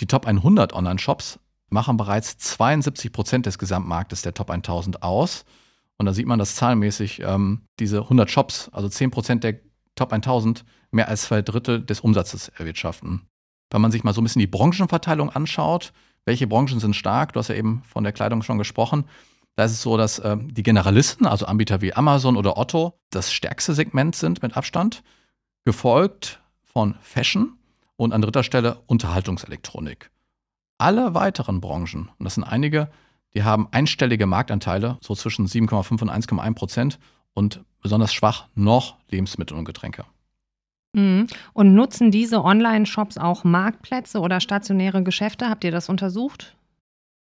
Die 0.00 0.06
Top 0.06 0.26
100 0.26 0.72
Online-Shops 0.72 1.38
machen 1.70 1.96
bereits 1.96 2.38
72 2.38 3.12
Prozent 3.12 3.46
des 3.46 3.58
Gesamtmarktes 3.58 4.22
der 4.22 4.34
Top 4.34 4.50
1000 4.50 5.02
aus. 5.02 5.44
Und 5.96 6.06
da 6.06 6.12
sieht 6.12 6.26
man, 6.26 6.38
dass 6.38 6.54
zahlenmäßig 6.54 7.22
ähm, 7.24 7.62
diese 7.78 8.02
100 8.02 8.30
Shops, 8.30 8.68
also 8.72 8.88
10 8.88 9.10
Prozent 9.10 9.44
der 9.44 9.58
Top 9.98 10.12
1000, 10.12 10.64
mehr 10.90 11.08
als 11.08 11.22
zwei 11.22 11.42
Drittel 11.42 11.84
des 11.84 12.00
Umsatzes 12.00 12.48
erwirtschaften. 12.48 13.28
Wenn 13.70 13.82
man 13.82 13.90
sich 13.90 14.04
mal 14.04 14.14
so 14.14 14.20
ein 14.20 14.24
bisschen 14.24 14.40
die 14.40 14.46
Branchenverteilung 14.46 15.30
anschaut, 15.30 15.92
welche 16.24 16.46
Branchen 16.46 16.80
sind 16.80 16.96
stark, 16.96 17.32
du 17.32 17.40
hast 17.40 17.48
ja 17.48 17.54
eben 17.54 17.82
von 17.84 18.04
der 18.04 18.12
Kleidung 18.12 18.42
schon 18.42 18.58
gesprochen, 18.58 19.04
Da 19.58 19.64
ist 19.64 19.72
es 19.72 19.82
so, 19.82 19.96
dass 19.96 20.20
äh, 20.20 20.36
die 20.40 20.62
Generalisten, 20.62 21.26
also 21.26 21.46
Anbieter 21.46 21.80
wie 21.80 21.92
Amazon 21.92 22.36
oder 22.36 22.56
Otto, 22.56 22.94
das 23.10 23.32
stärkste 23.32 23.74
Segment 23.74 24.14
sind 24.14 24.40
mit 24.40 24.56
Abstand, 24.56 25.02
gefolgt 25.64 26.40
von 26.62 26.94
Fashion 27.00 27.58
und 27.96 28.12
an 28.12 28.22
dritter 28.22 28.44
Stelle 28.44 28.80
Unterhaltungselektronik. 28.86 30.12
Alle 30.78 31.12
weiteren 31.14 31.60
Branchen, 31.60 32.08
und 32.18 32.24
das 32.24 32.36
sind 32.36 32.44
einige, 32.44 32.88
die 33.34 33.42
haben 33.42 33.66
einstellige 33.72 34.26
Marktanteile, 34.26 34.96
so 35.00 35.16
zwischen 35.16 35.48
7,5 35.48 36.02
und 36.02 36.10
1,1 36.10 36.54
Prozent 36.54 36.98
und 37.34 37.64
besonders 37.82 38.12
schwach 38.12 38.46
noch 38.54 38.96
Lebensmittel 39.08 39.56
und 39.56 39.64
Getränke. 39.64 40.04
Mhm. 40.94 41.26
Und 41.52 41.74
nutzen 41.74 42.10
diese 42.10 42.42
Online-Shops 42.44 43.18
auch 43.18 43.44
Marktplätze 43.44 44.20
oder 44.20 44.40
stationäre 44.40 45.02
Geschäfte? 45.02 45.48
Habt 45.48 45.64
ihr 45.64 45.70
das 45.70 45.88
untersucht? 45.88 46.56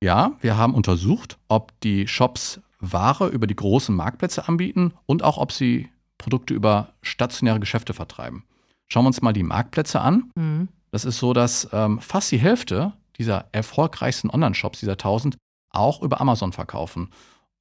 Ja, 0.02 0.32
wir 0.40 0.56
haben 0.56 0.74
untersucht, 0.74 1.38
ob 1.48 1.78
die 1.80 2.06
Shops 2.08 2.60
Ware 2.80 3.28
über 3.28 3.46
die 3.46 3.56
großen 3.56 3.94
Marktplätze 3.94 4.48
anbieten 4.48 4.92
und 5.06 5.22
auch, 5.22 5.38
ob 5.38 5.52
sie 5.52 5.88
Produkte 6.18 6.54
über 6.54 6.92
stationäre 7.02 7.60
Geschäfte 7.60 7.94
vertreiben. 7.94 8.44
Schauen 8.88 9.04
wir 9.04 9.08
uns 9.08 9.22
mal 9.22 9.32
die 9.32 9.42
Marktplätze 9.42 10.00
an. 10.00 10.30
Mhm. 10.34 10.68
Das 10.90 11.04
ist 11.04 11.18
so, 11.18 11.32
dass 11.32 11.68
ähm, 11.72 12.00
fast 12.00 12.30
die 12.30 12.38
Hälfte 12.38 12.92
dieser 13.18 13.46
erfolgreichsten 13.52 14.30
Online-Shops, 14.30 14.80
dieser 14.80 14.92
1000, 14.92 15.36
auch 15.70 16.02
über 16.02 16.20
Amazon 16.20 16.52
verkaufen. 16.52 17.10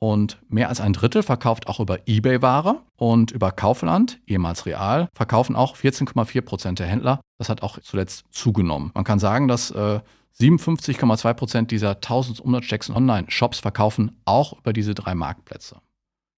Und 0.03 0.37
mehr 0.49 0.67
als 0.67 0.81
ein 0.81 0.91
Drittel 0.91 1.23
verkauft 1.23 1.67
auch 1.67 1.79
über 1.79 2.09
eBay 2.09 2.41
Ware 2.41 2.81
und 2.97 3.31
über 3.31 3.53
Kaufland, 3.53 4.19
ehemals 4.27 4.65
Real, 4.65 5.07
verkaufen 5.13 5.55
auch 5.55 5.77
14,4 5.77 6.41
Prozent 6.41 6.79
der 6.79 6.87
Händler. 6.87 7.21
Das 7.37 7.47
hat 7.47 7.63
auch 7.63 7.79
zuletzt 7.79 8.25
zugenommen. 8.29 8.91
Man 8.95 9.05
kann 9.05 9.19
sagen, 9.19 9.47
dass 9.47 9.71
äh, 9.71 10.01
57,2 10.41 11.33
Prozent 11.35 11.71
dieser 11.71 11.91
1000 11.91 12.41
umsatzstärksten 12.41 12.93
Online-Shops 12.93 13.59
verkaufen 13.59 14.19
auch 14.25 14.59
über 14.59 14.73
diese 14.73 14.93
drei 14.93 15.15
Marktplätze. 15.15 15.77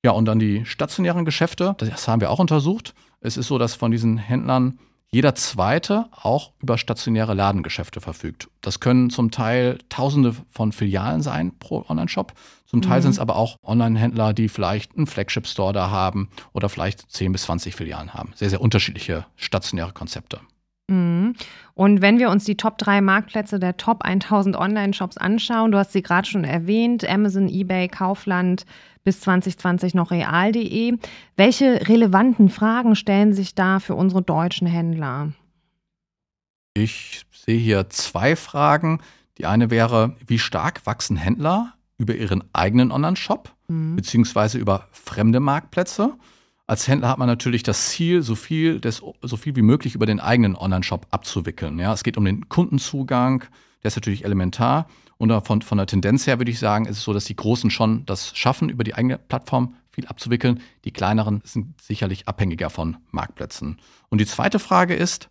Ja, 0.06 0.12
und 0.12 0.26
dann 0.26 0.38
die 0.38 0.64
stationären 0.68 1.26
Geschäfte, 1.26 1.74
das 1.80 2.08
haben 2.08 2.22
wir 2.22 2.30
auch 2.30 2.38
untersucht. 2.38 2.94
Es 3.20 3.36
ist 3.36 3.48
so, 3.48 3.58
dass 3.58 3.74
von 3.74 3.90
diesen 3.90 4.20
Händlern 4.20 4.78
jeder 5.16 5.34
zweite 5.34 6.08
auch 6.12 6.52
über 6.62 6.78
stationäre 6.78 7.34
Ladengeschäfte 7.34 8.02
verfügt. 8.02 8.50
Das 8.60 8.82
können 8.82 9.10
zum 9.10 9.32
Teil 9.32 9.78
Tausende 9.88 10.36
von 10.50 10.74
Filialen 10.74 11.22
sein 11.22 11.54
pro 11.58 11.86
Online-Shop. 11.88 12.34
Zum 12.66 12.82
Teil 12.82 12.98
mhm. 12.98 13.04
sind 13.04 13.12
es 13.12 13.20
aber 13.20 13.38
auch 13.38 13.56
Online-Händler, 13.64 14.34
die 14.34 14.50
vielleicht 14.50 14.98
einen 14.98 15.08
Flagship-Store 15.08 15.72
da 15.72 15.90
haben 15.90 16.28
oder 16.52 16.68
vielleicht 16.68 17.10
10 17.10 17.32
bis 17.32 17.44
20 17.44 17.74
Filialen 17.74 18.14
haben. 18.14 18.34
Sehr, 18.36 18.50
sehr 18.50 18.60
unterschiedliche 18.60 19.26
stationäre 19.38 19.94
Konzepte. 19.94 20.42
Mhm. 20.90 21.36
Und 21.76 22.02
wenn 22.02 22.20
wir 22.20 22.30
uns 22.30 22.44
die 22.44 22.58
Top 22.58 22.78
3 22.78 23.00
Marktplätze 23.00 23.58
der 23.58 23.78
Top 23.78 24.04
1000 24.04 24.58
Online-Shops 24.58 25.16
anschauen, 25.16 25.72
du 25.72 25.78
hast 25.78 25.94
sie 25.94 26.04
gerade 26.04 26.28
schon 26.28 26.44
erwähnt, 26.44 27.08
Amazon, 27.08 27.48
eBay, 27.48 27.88
Kaufland, 27.88 28.66
bis 29.06 29.22
2020 29.22 29.94
noch 29.94 30.12
real.de. 30.12 30.98
Welche 31.38 31.88
relevanten 31.88 32.50
Fragen 32.50 32.96
stellen 32.96 33.34
sich 33.34 33.56
da 33.56 33.80
für 33.80 33.96
unsere 33.96 34.22
deutschen 34.22 34.68
Händler? 34.68 35.32
Ich 36.74 37.26
sehe 37.32 37.58
hier 37.58 37.90
zwei 37.90 38.36
Fragen. 38.36 39.00
Die 39.38 39.46
eine 39.46 39.70
wäre, 39.70 40.16
wie 40.28 40.40
stark 40.40 40.86
wachsen 40.86 41.16
Händler 41.16 41.74
über 41.98 42.16
ihren 42.16 42.44
eigenen 42.52 42.92
Online-Shop 42.92 43.54
mhm. 43.68 43.96
beziehungsweise 43.96 44.58
über 44.58 44.88
fremde 44.92 45.40
Marktplätze? 45.40 46.16
Als 46.68 46.88
Händler 46.88 47.10
hat 47.10 47.20
man 47.20 47.28
natürlich 47.28 47.62
das 47.62 47.90
Ziel, 47.90 48.24
so 48.24 48.34
viel, 48.34 48.80
des, 48.80 49.04
so 49.22 49.38
viel 49.38 49.56
wie 49.56 49.62
möglich 49.62 49.94
über 49.94 50.08
den 50.08 50.20
eigenen 50.20 50.56
Online-Shop 50.56 51.06
abzuwickeln. 51.12 51.78
Ja, 51.78 51.94
es 51.94 52.04
geht 52.04 52.18
um 52.18 52.26
den 52.26 52.50
Kundenzugang, 52.50 53.44
der 53.84 53.90
ist 53.90 53.96
natürlich 53.96 54.26
elementar. 54.26 54.88
Und 55.18 55.32
von, 55.46 55.62
von 55.62 55.78
der 55.78 55.88
Tendenz 55.88 56.28
her 56.28 56.40
würde 56.40 56.52
ich 56.52 56.60
sagen, 56.60 56.86
ist 56.86 56.98
es 56.98 57.04
so, 57.04 57.14
dass 57.14 57.26
die 57.26 57.36
Großen 57.36 57.70
schon 57.70 58.06
das 58.06 58.36
schaffen, 58.36 58.70
über 58.70 58.84
die 58.84 58.96
eigene 58.96 59.18
Plattform 59.18 59.76
viel 59.90 60.08
abzuwickeln. 60.08 60.62
Die 60.84 60.92
kleineren 60.92 61.42
sind 61.46 61.82
sicherlich 61.82 62.28
abhängiger 62.28 62.70
von 62.70 62.98
Marktplätzen. 63.12 63.78
Und 64.10 64.20
die 64.20 64.26
zweite 64.26 64.60
Frage 64.60 64.94
ist, 64.94 65.30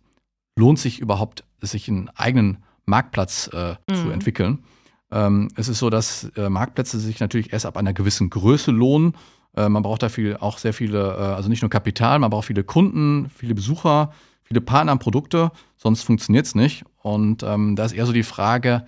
lohnt 0.57 0.79
sich 0.79 0.99
überhaupt, 0.99 1.43
sich 1.61 1.87
einen 1.87 2.09
eigenen 2.09 2.63
Marktplatz 2.85 3.49
äh, 3.53 3.75
mhm. 3.89 3.95
zu 3.95 4.09
entwickeln? 4.09 4.63
Ähm, 5.11 5.49
es 5.55 5.67
ist 5.67 5.79
so, 5.79 5.89
dass 5.89 6.31
äh, 6.35 6.49
Marktplätze 6.49 6.99
sich 6.99 7.19
natürlich 7.19 7.53
erst 7.53 7.65
ab 7.65 7.77
einer 7.77 7.93
gewissen 7.93 8.29
Größe 8.29 8.71
lohnen. 8.71 9.13
Äh, 9.55 9.69
man 9.69 9.83
braucht 9.83 10.01
dafür 10.01 10.41
auch 10.41 10.57
sehr 10.57 10.73
viele, 10.73 11.15
äh, 11.15 11.35
also 11.35 11.47
nicht 11.47 11.61
nur 11.61 11.69
Kapital, 11.69 12.17
man 12.19 12.31
braucht 12.31 12.47
viele 12.47 12.63
Kunden, 12.63 13.29
viele 13.29 13.53
Besucher, 13.53 14.11
viele 14.43 14.61
Partner 14.61 14.93
und 14.93 14.99
Produkte, 14.99 15.51
sonst 15.77 16.03
funktioniert 16.03 16.47
es 16.47 16.55
nicht. 16.55 16.85
Und 17.01 17.43
ähm, 17.43 17.75
da 17.75 17.85
ist 17.85 17.93
eher 17.93 18.05
so 18.05 18.13
die 18.13 18.23
Frage, 18.23 18.87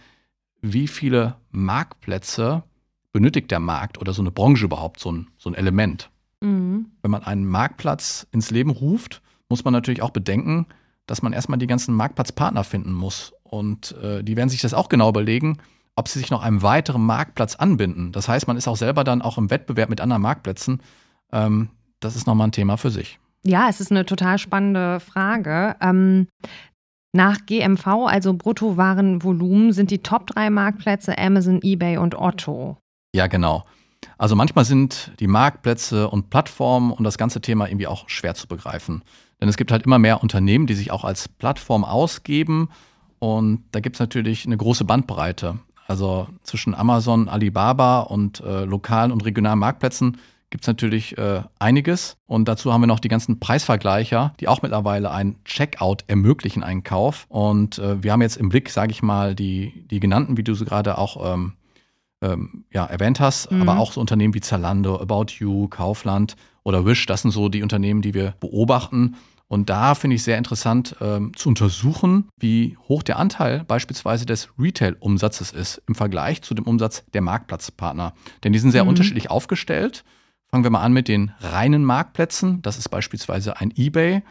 wie 0.62 0.88
viele 0.88 1.36
Marktplätze 1.52 2.64
benötigt 3.14 3.52
der 3.52 3.60
Markt 3.60 4.00
oder 4.00 4.14
so 4.14 4.22
eine 4.22 4.32
Branche 4.32 4.66
überhaupt, 4.66 5.00
so 5.00 5.12
ein, 5.12 5.28
so 5.38 5.50
ein 5.50 5.56
Element. 5.56 6.10
Mhm. 6.42 6.92
Wenn 7.02 7.12
man 7.12 7.24
einen 7.24 7.46
Marktplatz 7.46 8.28
ins 8.32 8.52
Leben 8.52 8.70
ruft, 8.70 9.22
muss 9.50 9.64
man 9.64 9.74
natürlich 9.74 10.02
auch 10.02 10.12
bedenken, 10.12 10.68
dass 11.06 11.22
man 11.22 11.34
erstmal 11.34 11.58
die 11.58 11.68
ganzen 11.68 11.96
Marktplatzpartner 11.96 12.64
finden 12.64 12.92
muss. 12.92 13.34
Und 13.44 13.94
äh, 14.04 14.24
die 14.24 14.36
werden 14.36 14.50
sich 14.50 14.62
das 14.62 14.74
auch 14.74 14.90
genau 14.90 15.10
überlegen, 15.10 15.58
ob 15.96 16.08
sie 16.08 16.20
sich 16.20 16.30
noch 16.30 16.44
einem 16.44 16.62
weiteren 16.62 17.04
Marktplatz 17.04 17.56
anbinden. 17.56 18.12
Das 18.12 18.28
heißt, 18.28 18.48
man 18.48 18.58
ist 18.58 18.68
auch 18.68 18.78
selber 18.78 19.04
dann 19.04 19.22
auch 19.22 19.38
im 19.38 19.50
Wettbewerb 19.50 19.90
mit 19.90 20.02
anderen 20.02 20.22
Marktplätzen. 20.22 20.82
Ähm, 21.32 21.70
das 22.00 22.16
ist 22.16 22.28
nochmal 22.28 22.48
ein 22.48 22.52
Thema 22.52 22.78
für 22.78 22.92
sich. 22.92 23.20
Ja, 23.44 23.70
es 23.70 23.80
ist 23.80 23.92
eine 23.92 24.06
total 24.06 24.38
spannende 24.38 25.00
Frage. 25.00 25.76
Ähm, 25.82 26.28
nach 27.18 27.46
GMV, 27.46 27.88
also 28.08 28.34
Bruttowarenvolumen, 28.34 29.74
sind 29.74 29.92
die 29.92 29.98
Top 29.98 30.28
3 30.28 30.50
Marktplätze 30.50 31.18
Amazon, 31.18 31.60
eBay 31.62 31.98
und 31.98 32.16
Otto. 32.16 32.78
Ja, 33.14 33.28
genau. 33.28 33.66
Also 34.18 34.36
manchmal 34.36 34.64
sind 34.64 35.12
die 35.20 35.28
Marktplätze 35.28 36.10
und 36.10 36.30
Plattformen 36.30 36.92
und 36.92 37.04
das 37.04 37.18
ganze 37.18 37.42
Thema 37.42 37.68
irgendwie 37.68 37.88
auch 37.88 38.08
schwer 38.08 38.36
zu 38.36 38.48
begreifen. 38.48 39.04
Denn 39.42 39.50
es 39.50 39.58
gibt 39.58 39.72
halt 39.72 39.86
immer 39.86 40.00
mehr 40.00 40.24
Unternehmen, 40.24 40.68
die 40.68 40.74
sich 40.76 40.92
auch 40.92 41.04
als 41.04 41.28
Plattform 41.28 41.84
ausgeben. 41.84 42.70
Und 43.20 43.64
da 43.72 43.80
gibt 43.80 43.98
es 43.98 44.00
natürlich 44.00 44.46
eine 44.46 44.58
große 44.58 44.86
Bandbreite. 44.86 45.60
Also 45.88 46.28
zwischen 46.44 46.76
Amazon, 46.76 47.30
Alibaba 47.30 48.02
und 48.02 48.42
äh, 48.42 48.66
lokalen 48.66 49.12
und 49.12 49.26
regionalen 49.26 49.60
Marktplätzen 49.60 50.18
gibt 50.50 50.63
es 50.63 50.68
natürlich 50.68 51.18
äh, 51.18 51.42
einiges. 51.60 52.18
Und 52.25 52.48
dazu 52.48 52.72
haben 52.72 52.82
wir 52.82 52.88
noch 52.88 53.00
die 53.00 53.10
ganzen 53.10 53.39
Preisvergleicher, 53.39 54.34
die 54.39 54.48
auch 54.48 54.62
mittlerweile 54.62 55.12
einen 55.12 55.44
Checkout 55.44 56.04
ermöglichen, 56.08 56.63
einen 56.63 56.84
Kauf. 56.84 57.25
Und 57.30 57.80
äh, 57.80 58.01
wir 58.01 58.12
haben 58.12 58.22
jetzt 58.22 58.38
im 58.38 58.50
Blick, 58.50 58.70
sage 58.70 58.92
ich 58.92 59.01
mal, 59.01 59.36
die, 59.36 59.86
die 59.89 60.00
genannten, 60.00 60.38
wie 60.38 60.44
du 60.44 60.54
sie 60.54 60.66
gerade 60.66 60.98
auch 60.98 61.34
ähm, 61.34 61.54
ähm, 62.22 62.66
ja, 62.72 62.86
erwähnt 62.86 63.20
hast, 63.20 63.51
mhm. 63.51 63.62
aber 63.62 63.80
auch 63.80 63.92
so 63.92 64.01
Unternehmen 64.01 64.34
wie 64.34 64.42
Zalando, 64.42 65.00
About 65.00 65.34
You, 65.39 65.68
Kaufland 65.68 66.36
oder 66.63 66.86
Wish, 66.86 67.06
das 67.06 67.22
sind 67.22 67.32
so 67.32 67.50
die 67.50 67.63
Unternehmen, 67.63 68.01
die 68.01 68.13
wir 68.13 68.34
beobachten. 68.39 69.16
Und 69.50 69.70
da 69.70 69.96
finde 69.96 70.16
ich 70.16 70.24
sehr 70.24 70.38
interessant 70.38 70.96
ähm, 71.00 71.32
zu 71.36 71.48
untersuchen, 71.48 72.27
wie 72.38 72.77
hoch 72.89 73.01
der 73.01 73.18
Anteil 73.18 73.63
beispielsweise 73.63 74.25
des 74.25 74.50
Retail-Umsatzes 74.60 75.51
ist 75.51 75.82
im 75.88 75.96
Vergleich 75.96 76.42
zu 76.42 76.54
dem 76.54 76.66
Umsatz 76.66 77.06
der 77.13 77.22
Marktplatzpartner. 77.22 78.13
Denn 78.44 78.51
die 78.51 78.60
sind 78.60 78.72
sehr 78.72 78.84
mhm. 78.84 78.89
unterschiedlich 78.89 79.30
aufgestellt. 79.30 80.04
Fangen 80.50 80.63
wir 80.63 80.72
mal 80.72 80.82
an 80.82 80.94
mit 80.94 81.08
den 81.08 81.32
reinen 81.39 81.84
Marktplätzen. 81.84 82.62
Das 82.62 82.77
ist 82.77 82.89
beispielsweise 82.89 83.60
ein 83.60 83.74
eBay. 83.75 84.24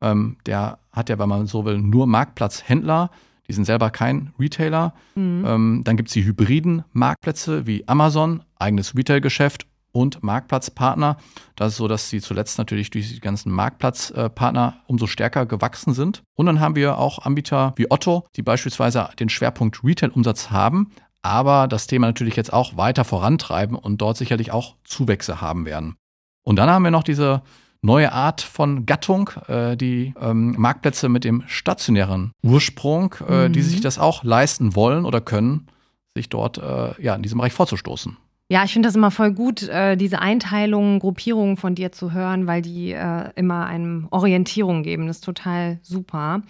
Ähm, 0.00 0.36
der 0.46 0.78
hat 0.92 1.08
ja, 1.08 1.18
wenn 1.18 1.28
man 1.28 1.46
so 1.46 1.64
will, 1.64 1.78
nur 1.78 2.06
Marktplatzhändler. 2.06 3.10
Die 3.46 3.52
sind 3.52 3.64
selber 3.64 3.90
kein 3.90 4.32
Retailer. 4.38 4.94
Mhm. 5.14 5.44
Ähm, 5.46 5.80
dann 5.84 5.96
gibt 5.96 6.08
es 6.08 6.14
die 6.14 6.24
hybriden 6.24 6.84
Marktplätze 6.92 7.66
wie 7.66 7.86
Amazon, 7.86 8.42
eigenes 8.58 8.96
Retailgeschäft 8.96 9.66
und 9.92 10.22
Marktplatzpartner. 10.22 11.16
Das 11.56 11.72
ist 11.72 11.78
so, 11.78 11.88
dass 11.88 12.10
sie 12.10 12.20
zuletzt 12.20 12.58
natürlich 12.58 12.90
durch 12.90 13.12
die 13.12 13.20
ganzen 13.20 13.52
Marktplatzpartner 13.52 14.76
umso 14.86 15.06
stärker 15.06 15.46
gewachsen 15.46 15.94
sind. 15.94 16.22
Und 16.34 16.46
dann 16.46 16.60
haben 16.60 16.76
wir 16.76 16.98
auch 16.98 17.20
Anbieter 17.20 17.72
wie 17.76 17.90
Otto, 17.90 18.26
die 18.36 18.42
beispielsweise 18.42 19.10
den 19.18 19.28
Schwerpunkt 19.28 19.82
Retail-Umsatz 19.82 20.50
haben, 20.50 20.90
aber 21.22 21.68
das 21.68 21.86
Thema 21.86 22.06
natürlich 22.06 22.36
jetzt 22.36 22.52
auch 22.52 22.76
weiter 22.76 23.04
vorantreiben 23.04 23.76
und 23.76 23.98
dort 23.98 24.16
sicherlich 24.16 24.52
auch 24.52 24.76
Zuwächse 24.84 25.40
haben 25.40 25.64
werden. 25.64 25.96
Und 26.42 26.56
dann 26.56 26.70
haben 26.70 26.84
wir 26.84 26.90
noch 26.90 27.02
diese 27.02 27.42
neue 27.82 28.12
Art 28.12 28.40
von 28.40 28.86
Gattung, 28.86 29.30
äh, 29.48 29.76
die 29.76 30.14
ähm, 30.20 30.54
Marktplätze 30.58 31.08
mit 31.08 31.24
dem 31.24 31.42
stationären 31.46 32.32
Ursprung, 32.42 33.14
äh, 33.28 33.48
mhm. 33.48 33.52
die 33.52 33.62
sich 33.62 33.80
das 33.80 33.98
auch 33.98 34.24
leisten 34.24 34.74
wollen 34.74 35.04
oder 35.04 35.20
können, 35.20 35.66
sich 36.14 36.28
dort 36.28 36.58
äh, 36.58 37.00
ja, 37.02 37.14
in 37.14 37.22
diesem 37.22 37.38
Bereich 37.38 37.52
vorzustoßen. 37.52 38.16
Ja, 38.52 38.64
ich 38.64 38.72
finde 38.72 38.88
das 38.88 38.96
immer 38.96 39.12
voll 39.12 39.32
gut, 39.32 39.62
äh, 39.68 39.96
diese 39.96 40.18
Einteilungen, 40.18 40.98
Gruppierungen 40.98 41.56
von 41.56 41.76
dir 41.76 41.92
zu 41.92 42.12
hören, 42.12 42.48
weil 42.48 42.62
die 42.62 42.90
äh, 42.90 43.30
immer 43.36 43.66
einem 43.66 44.08
Orientierung 44.10 44.82
geben. 44.82 45.06
Das 45.06 45.18
ist 45.18 45.24
total 45.24 45.78
super. 45.82 46.42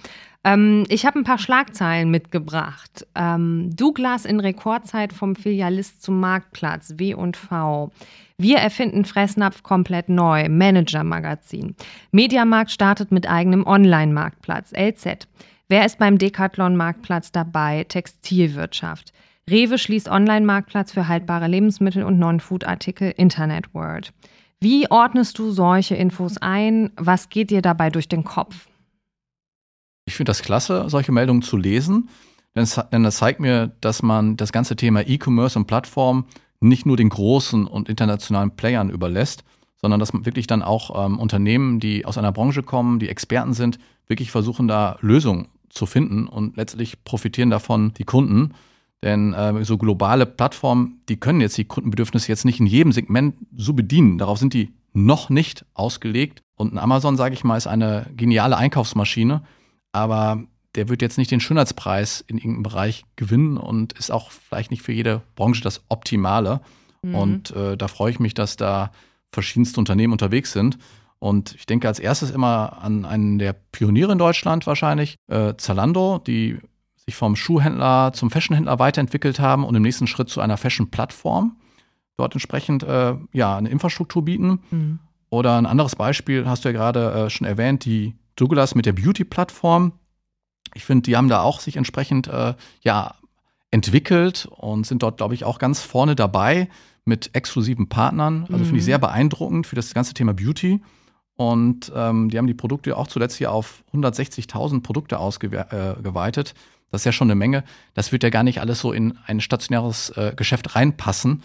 Ähm, 0.42 0.84
ich 0.88 1.04
habe 1.04 1.18
ein 1.18 1.24
paar 1.24 1.38
Schlagzeilen 1.38 2.10
mitgebracht. 2.10 3.06
Ähm, 3.14 3.70
Douglas 3.74 4.24
in 4.24 4.40
Rekordzeit 4.40 5.12
vom 5.12 5.36
Filialist 5.36 6.02
zum 6.02 6.18
Marktplatz, 6.20 6.94
W&V. 6.96 7.90
Wir 8.38 8.56
erfinden 8.56 9.04
Fressnapf 9.04 9.62
komplett 9.62 10.08
neu, 10.08 10.48
Manager-Magazin. 10.48 11.74
Mediamarkt 12.10 12.70
startet 12.70 13.12
mit 13.12 13.28
eigenem 13.28 13.66
Online-Marktplatz, 13.66 14.72
LZ. 14.72 15.28
Wer 15.68 15.84
ist 15.84 15.98
beim 15.98 16.16
Decathlon-Marktplatz 16.16 17.32
dabei? 17.32 17.84
Textilwirtschaft. 17.84 19.12
Rewe 19.48 19.76
schließt 19.76 20.08
Online-Marktplatz 20.08 20.92
für 20.92 21.06
haltbare 21.06 21.48
Lebensmittel 21.48 22.02
und 22.02 22.18
Non-Food-Artikel 22.18 23.12
Internet 23.16 23.74
World. 23.74 24.12
Wie 24.58 24.90
ordnest 24.90 25.38
du 25.38 25.50
solche 25.50 25.96
Infos 25.96 26.38
ein? 26.38 26.92
Was 26.96 27.28
geht 27.28 27.50
dir 27.50 27.62
dabei 27.62 27.90
durch 27.90 28.08
den 28.08 28.24
Kopf? 28.24 28.69
Ich 30.10 30.16
finde 30.16 30.30
das 30.30 30.42
klasse, 30.42 30.86
solche 30.88 31.12
Meldungen 31.12 31.40
zu 31.40 31.56
lesen, 31.56 32.08
denn, 32.56 33.04
das 33.04 33.16
zeigt 33.16 33.38
mir, 33.38 33.68
dass 33.80 34.02
man 34.02 34.36
das 34.36 34.50
ganze 34.50 34.74
Thema 34.74 35.06
E-Commerce 35.06 35.56
und 35.56 35.66
Plattform 35.66 36.24
nicht 36.58 36.84
nur 36.84 36.96
den 36.96 37.10
großen 37.10 37.64
und 37.64 37.88
internationalen 37.88 38.56
Playern 38.56 38.90
überlässt, 38.90 39.44
sondern 39.76 40.00
dass 40.00 40.12
man 40.12 40.26
wirklich 40.26 40.48
dann 40.48 40.62
auch 40.62 41.06
ähm, 41.06 41.20
Unternehmen, 41.20 41.78
die 41.78 42.06
aus 42.06 42.18
einer 42.18 42.32
Branche 42.32 42.64
kommen, 42.64 42.98
die 42.98 43.08
Experten 43.08 43.52
sind, 43.52 43.78
wirklich 44.08 44.32
versuchen, 44.32 44.66
da 44.66 44.98
Lösungen 45.00 45.46
zu 45.68 45.86
finden 45.86 46.26
und 46.26 46.56
letztlich 46.56 47.04
profitieren 47.04 47.50
davon 47.50 47.94
die 47.94 48.02
Kunden. 48.02 48.54
Denn 49.04 49.32
äh, 49.32 49.64
so 49.64 49.78
globale 49.78 50.26
Plattformen, 50.26 51.02
die 51.08 51.20
können 51.20 51.40
jetzt 51.40 51.56
die 51.56 51.66
Kundenbedürfnisse 51.66 52.26
jetzt 52.26 52.44
nicht 52.44 52.58
in 52.58 52.66
jedem 52.66 52.90
Segment 52.90 53.36
so 53.56 53.74
bedienen. 53.74 54.18
Darauf 54.18 54.38
sind 54.38 54.54
die 54.54 54.74
noch 54.92 55.30
nicht 55.30 55.64
ausgelegt. 55.72 56.42
Und 56.56 56.74
ein 56.74 56.78
Amazon, 56.78 57.16
sage 57.16 57.34
ich 57.34 57.44
mal, 57.44 57.56
ist 57.56 57.68
eine 57.68 58.10
geniale 58.16 58.56
Einkaufsmaschine, 58.56 59.42
aber 59.92 60.44
der 60.74 60.88
wird 60.88 61.02
jetzt 61.02 61.18
nicht 61.18 61.30
den 61.30 61.40
Schönheitspreis 61.40 62.24
in 62.26 62.38
irgendeinem 62.38 62.62
Bereich 62.62 63.04
gewinnen 63.16 63.56
und 63.56 63.92
ist 63.94 64.10
auch 64.10 64.30
vielleicht 64.30 64.70
nicht 64.70 64.82
für 64.82 64.92
jede 64.92 65.22
Branche 65.34 65.62
das 65.62 65.82
Optimale. 65.88 66.60
Mhm. 67.02 67.14
Und 67.14 67.50
äh, 67.52 67.76
da 67.76 67.88
freue 67.88 68.12
ich 68.12 68.20
mich, 68.20 68.34
dass 68.34 68.56
da 68.56 68.92
verschiedenste 69.32 69.80
Unternehmen 69.80 70.12
unterwegs 70.12 70.52
sind. 70.52 70.78
Und 71.18 71.54
ich 71.54 71.66
denke 71.66 71.88
als 71.88 71.98
erstes 71.98 72.30
immer 72.30 72.78
an 72.82 73.04
einen 73.04 73.38
der 73.38 73.52
Pioniere 73.52 74.12
in 74.12 74.18
Deutschland 74.18 74.66
wahrscheinlich, 74.66 75.16
äh, 75.28 75.54
Zalando, 75.56 76.18
die 76.18 76.58
sich 76.96 77.14
vom 77.14 77.36
Schuhhändler 77.36 78.12
zum 78.12 78.30
Fashionhändler 78.30 78.78
weiterentwickelt 78.78 79.40
haben 79.40 79.64
und 79.64 79.74
im 79.74 79.82
nächsten 79.82 80.06
Schritt 80.06 80.28
zu 80.28 80.40
einer 80.40 80.56
Fashion-Plattform 80.56 81.56
dort 82.20 82.34
entsprechend 82.34 82.82
äh, 82.82 83.14
ja, 83.32 83.56
eine 83.56 83.70
Infrastruktur 83.70 84.24
bieten. 84.24 84.60
Mhm. 84.70 84.98
Oder 85.30 85.56
ein 85.56 85.66
anderes 85.66 85.96
Beispiel 85.96 86.46
hast 86.46 86.64
du 86.64 86.68
ja 86.68 86.72
gerade 86.72 87.12
äh, 87.12 87.30
schon 87.30 87.46
erwähnt, 87.46 87.84
die 87.84 88.14
Douglas 88.40 88.74
mit 88.74 88.86
der 88.86 88.92
Beauty-Plattform. 88.92 89.92
Ich 90.74 90.84
finde, 90.84 91.02
die 91.02 91.16
haben 91.16 91.28
da 91.28 91.42
auch 91.42 91.60
sich 91.60 91.76
entsprechend 91.76 92.28
äh, 92.28 92.54
ja, 92.82 93.14
entwickelt 93.70 94.48
und 94.50 94.86
sind 94.86 95.02
dort, 95.02 95.18
glaube 95.18 95.34
ich, 95.34 95.44
auch 95.44 95.58
ganz 95.58 95.80
vorne 95.80 96.14
dabei 96.14 96.68
mit 97.04 97.30
exklusiven 97.34 97.88
Partnern. 97.88 98.42
Also 98.44 98.58
mhm. 98.58 98.64
finde 98.64 98.78
ich 98.78 98.84
sehr 98.84 98.98
beeindruckend 98.98 99.66
für 99.66 99.76
das 99.76 99.94
ganze 99.94 100.14
Thema 100.14 100.34
Beauty. 100.34 100.80
Und 101.36 101.90
ähm, 101.94 102.28
die 102.28 102.38
haben 102.38 102.46
die 102.46 102.54
Produkte 102.54 102.96
auch 102.96 103.08
zuletzt 103.08 103.36
hier 103.36 103.50
auf 103.50 103.82
160.000 103.94 104.82
Produkte 104.82 105.18
ausgeweitet. 105.18 106.50
Äh, 106.50 106.54
das 106.90 107.02
ist 107.02 107.04
ja 107.06 107.12
schon 107.12 107.28
eine 107.28 107.34
Menge. 107.36 107.64
Das 107.94 108.12
wird 108.12 108.22
ja 108.22 108.30
gar 108.30 108.42
nicht 108.42 108.60
alles 108.60 108.80
so 108.80 108.92
in 108.92 109.16
ein 109.26 109.40
stationäres 109.40 110.10
äh, 110.10 110.34
Geschäft 110.36 110.74
reinpassen. 110.74 111.42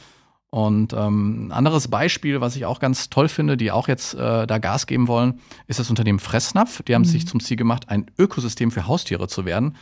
Und 0.55 0.93
ähm, 0.93 1.47
ein 1.47 1.51
anderes 1.51 1.89
Beispiel, 1.89 2.39
was 2.39 2.55
ich 2.55 2.65
auch 2.65 2.79
ganz 2.79 3.09
toll 3.09 3.27
finde, 3.27 3.57
die 3.57 3.74
auch 3.74 3.89
jetzt 3.89 4.13
äh, 4.13 4.47
da 4.47 4.57
Gas 4.57 4.88
geben 4.88 5.09
wollen, 5.09 5.41
ist 5.67 5.79
das 5.79 5.89
Unternehmen 5.89 6.19
Fressnapf. 6.19 6.81
Die 6.83 6.95
haben 6.95 7.01
mhm. 7.01 7.07
sich 7.07 7.27
zum 7.27 7.41
Ziel 7.41 7.57
gemacht, 7.57 7.89
ein 7.89 8.05
Ökosystem 8.17 8.71
für 8.71 8.88
Haustiere 8.88 9.27
zu 9.27 9.43
werden. 9.43 9.75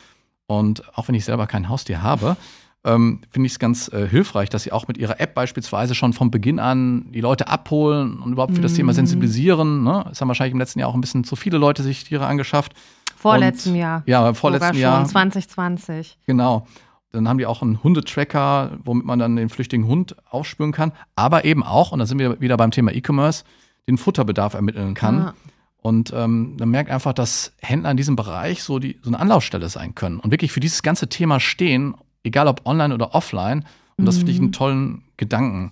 Und 0.47 0.81
auch 0.97 1.07
wenn 1.07 1.13
ich 1.13 1.25
selber 1.25 1.45
kein 1.45 1.69
Haustier 1.69 2.01
habe, 2.01 2.37
ähm, 2.83 3.21
finde 3.29 3.45
ich 3.45 3.51
es 3.51 3.59
ganz 3.59 3.87
äh, 3.93 4.07
hilfreich, 4.07 4.49
dass 4.49 4.63
sie 4.63 4.71
auch 4.71 4.87
mit 4.87 4.97
ihrer 4.97 5.19
App 5.19 5.35
beispielsweise 5.35 5.93
schon 5.93 6.11
von 6.11 6.31
Beginn 6.31 6.57
an 6.57 7.11
die 7.11 7.21
Leute 7.21 7.49
abholen 7.49 8.17
und 8.17 8.31
überhaupt 8.31 8.55
für 8.55 8.61
das 8.61 8.73
Thema 8.73 8.93
mhm. 8.93 8.95
sensibilisieren. 8.95 9.83
Ne? 9.83 10.05
Es 10.11 10.21
haben 10.21 10.27
wahrscheinlich 10.27 10.53
im 10.53 10.59
letzten 10.59 10.79
Jahr 10.79 10.89
auch 10.89 10.95
ein 10.95 11.01
bisschen 11.01 11.23
zu 11.23 11.35
viele 11.35 11.59
Leute 11.59 11.83
sich 11.83 12.03
Tiere 12.03 12.25
angeschafft. 12.25 12.73
Vorletzten 13.15 13.75
Jahr. 13.75 14.01
Ja, 14.07 14.33
vorletzten 14.33 14.77
Jahr. 14.77 15.05
2020. 15.05 16.17
Genau. 16.25 16.65
Dann 17.13 17.29
haben 17.29 17.37
die 17.37 17.45
auch 17.45 17.61
einen 17.61 17.83
Hundetracker, 17.83 18.79
womit 18.83 19.05
man 19.05 19.19
dann 19.19 19.35
den 19.35 19.49
flüchtigen 19.49 19.87
Hund 19.87 20.15
aufspüren 20.29 20.71
kann. 20.71 20.91
Aber 21.15 21.45
eben 21.45 21.63
auch, 21.63 21.91
und 21.91 21.99
da 21.99 22.07
sind 22.07 22.17
wir 22.17 22.41
wieder 22.41 22.57
beim 22.57 22.71
Thema 22.71 22.91
E-Commerce, 22.91 23.43
den 23.87 23.97
Futterbedarf 23.97 24.55
ermitteln 24.55 24.95
kann. 24.95 25.19
Ah. 25.19 25.33
Und 25.77 26.11
ähm, 26.15 26.55
man 26.57 26.69
merkt 26.69 26.89
einfach, 26.89 27.13
dass 27.13 27.53
Händler 27.61 27.91
in 27.91 27.97
diesem 27.97 28.15
Bereich 28.15 28.63
so, 28.63 28.79
die, 28.79 28.97
so 29.03 29.09
eine 29.09 29.19
Anlaufstelle 29.19 29.69
sein 29.69 29.93
können 29.93 30.19
und 30.19 30.31
wirklich 30.31 30.51
für 30.51 30.59
dieses 30.59 30.81
ganze 30.81 31.07
Thema 31.07 31.39
stehen, 31.39 31.93
egal 32.23 32.47
ob 32.47 32.65
online 32.65 32.93
oder 32.93 33.13
offline. 33.13 33.65
Und 33.97 34.05
das 34.05 34.17
finde 34.17 34.31
ich 34.31 34.39
einen 34.39 34.47
mhm. 34.47 34.53
tollen 34.53 35.03
Gedanken. 35.17 35.69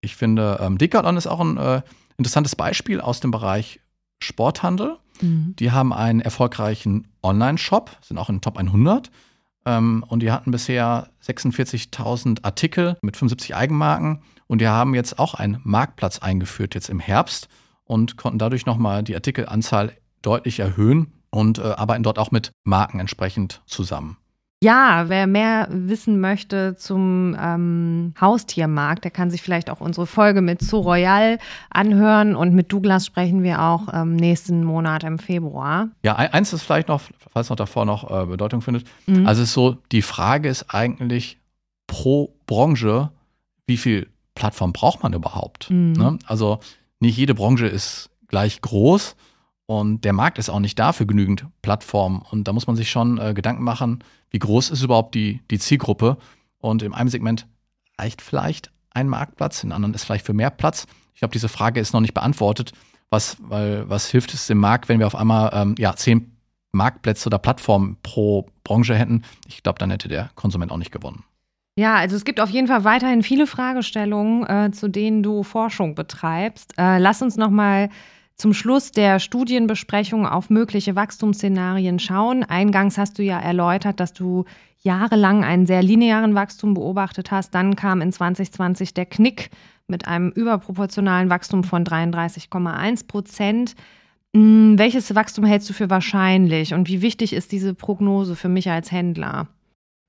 Ich 0.00 0.16
finde, 0.16 0.58
ähm, 0.60 0.78
Decathlon 0.78 1.16
ist 1.16 1.28
auch 1.28 1.40
ein 1.40 1.58
äh, 1.58 1.82
interessantes 2.16 2.56
Beispiel 2.56 3.00
aus 3.00 3.20
dem 3.20 3.30
Bereich 3.30 3.80
Sporthandel. 4.20 4.96
Mhm. 5.20 5.54
Die 5.58 5.70
haben 5.70 5.92
einen 5.92 6.20
erfolgreichen 6.20 7.06
Online-Shop, 7.22 7.96
sind 8.02 8.18
auch 8.18 8.28
in 8.28 8.36
den 8.36 8.40
Top 8.40 8.58
100. 8.58 9.12
Ähm, 9.66 10.04
und 10.08 10.20
die 10.20 10.32
hatten 10.32 10.52
bisher 10.52 11.10
46.000 11.22 12.44
Artikel 12.44 12.96
mit 13.02 13.16
75 13.16 13.54
Eigenmarken. 13.54 14.22
Und 14.46 14.60
die 14.60 14.68
haben 14.68 14.94
jetzt 14.94 15.18
auch 15.18 15.34
einen 15.34 15.60
Marktplatz 15.64 16.20
eingeführt, 16.20 16.74
jetzt 16.74 16.88
im 16.88 17.00
Herbst. 17.00 17.48
Und 17.84 18.16
konnten 18.16 18.38
dadurch 18.38 18.64
nochmal 18.64 19.02
die 19.02 19.14
Artikelanzahl 19.14 19.92
deutlich 20.22 20.60
erhöhen 20.60 21.12
und 21.30 21.58
äh, 21.58 21.62
arbeiten 21.62 22.02
dort 22.02 22.18
auch 22.18 22.30
mit 22.30 22.50
Marken 22.64 22.98
entsprechend 22.98 23.62
zusammen. 23.66 24.16
Ja, 24.62 25.04
wer 25.08 25.26
mehr 25.26 25.68
wissen 25.70 26.18
möchte 26.18 26.76
zum 26.76 27.36
ähm, 27.38 28.14
Haustiermarkt, 28.18 29.04
der 29.04 29.10
kann 29.10 29.30
sich 29.30 29.42
vielleicht 29.42 29.68
auch 29.68 29.80
unsere 29.80 30.06
Folge 30.06 30.40
mit 30.40 30.62
Zoo 30.62 30.80
Royal 30.80 31.38
anhören 31.68 32.34
und 32.34 32.54
mit 32.54 32.72
Douglas 32.72 33.04
sprechen 33.04 33.42
wir 33.42 33.60
auch 33.60 33.92
ähm, 33.92 34.16
nächsten 34.16 34.64
Monat 34.64 35.04
im 35.04 35.18
Februar. 35.18 35.88
Ja, 36.02 36.16
eins 36.16 36.54
ist 36.54 36.62
vielleicht 36.62 36.88
noch, 36.88 37.02
falls 37.32 37.50
noch 37.50 37.56
davor 37.56 37.84
noch 37.84 38.10
äh, 38.10 38.24
Bedeutung 38.24 38.62
findet. 38.62 38.86
Mhm. 39.06 39.26
Also 39.26 39.42
es 39.42 39.48
ist 39.48 39.54
so, 39.54 39.76
die 39.92 40.02
Frage 40.02 40.48
ist 40.48 40.74
eigentlich 40.74 41.38
pro 41.86 42.34
Branche, 42.46 43.10
wie 43.66 43.76
viel 43.76 44.08
Plattform 44.34 44.72
braucht 44.72 45.02
man 45.02 45.12
überhaupt? 45.12 45.68
Mhm. 45.68 45.92
Ne? 45.92 46.18
Also 46.26 46.60
nicht 46.98 47.18
jede 47.18 47.34
Branche 47.34 47.66
ist 47.66 48.08
gleich 48.28 48.62
groß 48.62 49.16
und 49.66 50.04
der 50.04 50.12
Markt 50.12 50.38
ist 50.38 50.48
auch 50.48 50.60
nicht 50.60 50.78
da 50.78 50.92
für 50.92 51.06
genügend 51.06 51.46
Plattformen. 51.62 52.22
Und 52.30 52.46
da 52.46 52.52
muss 52.52 52.68
man 52.68 52.76
sich 52.76 52.90
schon 52.90 53.18
äh, 53.18 53.34
Gedanken 53.34 53.64
machen, 53.64 54.02
wie 54.30 54.38
groß 54.38 54.70
ist 54.70 54.82
überhaupt 54.82 55.14
die, 55.14 55.40
die 55.50 55.58
Zielgruppe. 55.58 56.16
Und 56.58 56.82
in 56.82 56.94
einem 56.94 57.08
Segment 57.08 57.46
reicht 57.98 58.22
vielleicht 58.22 58.70
ein 58.90 59.08
Marktplatz, 59.08 59.64
in 59.64 59.72
anderen 59.72 59.94
ist 59.94 60.04
vielleicht 60.04 60.24
für 60.24 60.32
mehr 60.32 60.50
Platz. 60.50 60.86
Ich 61.14 61.20
glaube, 61.20 61.32
diese 61.32 61.48
Frage 61.48 61.80
ist 61.80 61.92
noch 61.92 62.00
nicht 62.00 62.14
beantwortet. 62.14 62.72
Was, 63.10 63.36
weil, 63.40 63.88
was 63.88 64.10
hilft 64.10 64.34
es 64.34 64.46
dem 64.46 64.58
Markt, 64.58 64.88
wenn 64.88 64.98
wir 64.98 65.06
auf 65.06 65.14
einmal 65.14 65.50
ähm, 65.52 65.74
ja, 65.78 65.94
zehn 65.94 66.36
Marktplätze 66.72 67.28
oder 67.28 67.38
Plattformen 67.38 67.96
pro 68.02 68.46
Branche 68.64 68.94
hätten? 68.94 69.22
Ich 69.46 69.62
glaube, 69.62 69.78
dann 69.78 69.90
hätte 69.90 70.08
der 70.08 70.30
Konsument 70.34 70.72
auch 70.72 70.76
nicht 70.76 70.92
gewonnen. 70.92 71.24
Ja, 71.78 71.96
also 71.96 72.16
es 72.16 72.24
gibt 72.24 72.40
auf 72.40 72.50
jeden 72.50 72.68
Fall 72.68 72.84
weiterhin 72.84 73.22
viele 73.22 73.46
Fragestellungen, 73.46 74.46
äh, 74.46 74.70
zu 74.72 74.88
denen 74.88 75.22
du 75.22 75.42
Forschung 75.42 75.94
betreibst. 75.94 76.72
Äh, 76.78 76.98
lass 76.98 77.20
uns 77.20 77.36
noch 77.36 77.50
mal 77.50 77.90
zum 78.36 78.52
Schluss 78.52 78.92
der 78.92 79.18
Studienbesprechung 79.18 80.26
auf 80.26 80.50
mögliche 80.50 80.94
Wachstumsszenarien 80.94 81.98
schauen. 81.98 82.44
Eingangs 82.44 82.98
hast 82.98 83.18
du 83.18 83.22
ja 83.22 83.38
erläutert, 83.38 83.98
dass 83.98 84.12
du 84.12 84.44
jahrelang 84.80 85.42
einen 85.42 85.66
sehr 85.66 85.82
linearen 85.82 86.34
Wachstum 86.34 86.74
beobachtet 86.74 87.30
hast. 87.30 87.54
Dann 87.54 87.76
kam 87.76 88.02
in 88.02 88.12
2020 88.12 88.92
der 88.92 89.06
Knick 89.06 89.50
mit 89.88 90.06
einem 90.06 90.30
überproportionalen 90.30 91.30
Wachstum 91.30 91.64
von 91.64 91.84
33,1 91.84 93.06
Prozent. 93.06 93.74
Hm, 94.34 94.78
welches 94.78 95.14
Wachstum 95.14 95.44
hältst 95.44 95.70
du 95.70 95.72
für 95.72 95.88
wahrscheinlich 95.88 96.74
und 96.74 96.88
wie 96.88 97.00
wichtig 97.00 97.32
ist 97.32 97.52
diese 97.52 97.72
Prognose 97.72 98.36
für 98.36 98.50
mich 98.50 98.70
als 98.70 98.92
Händler? 98.92 99.48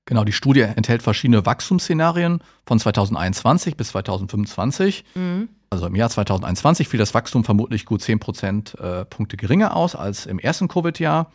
Genau, 0.08 0.24
die 0.24 0.32
Studie 0.32 0.62
enthält 0.62 1.02
verschiedene 1.02 1.44
Wachstumsszenarien 1.44 2.40
von 2.64 2.80
2021 2.80 3.76
bis 3.76 3.88
2025. 3.88 5.04
Mhm. 5.14 5.50
Also 5.68 5.86
im 5.86 5.94
Jahr 5.94 6.08
2021 6.08 6.88
fiel 6.88 6.96
das 6.96 7.12
Wachstum 7.12 7.44
vermutlich 7.44 7.84
gut 7.84 8.00
10 8.00 8.18
Prozentpunkte 8.18 9.36
äh, 9.36 9.36
geringer 9.36 9.76
aus 9.76 9.94
als 9.94 10.24
im 10.24 10.38
ersten 10.38 10.66
Covid-Jahr. 10.66 11.30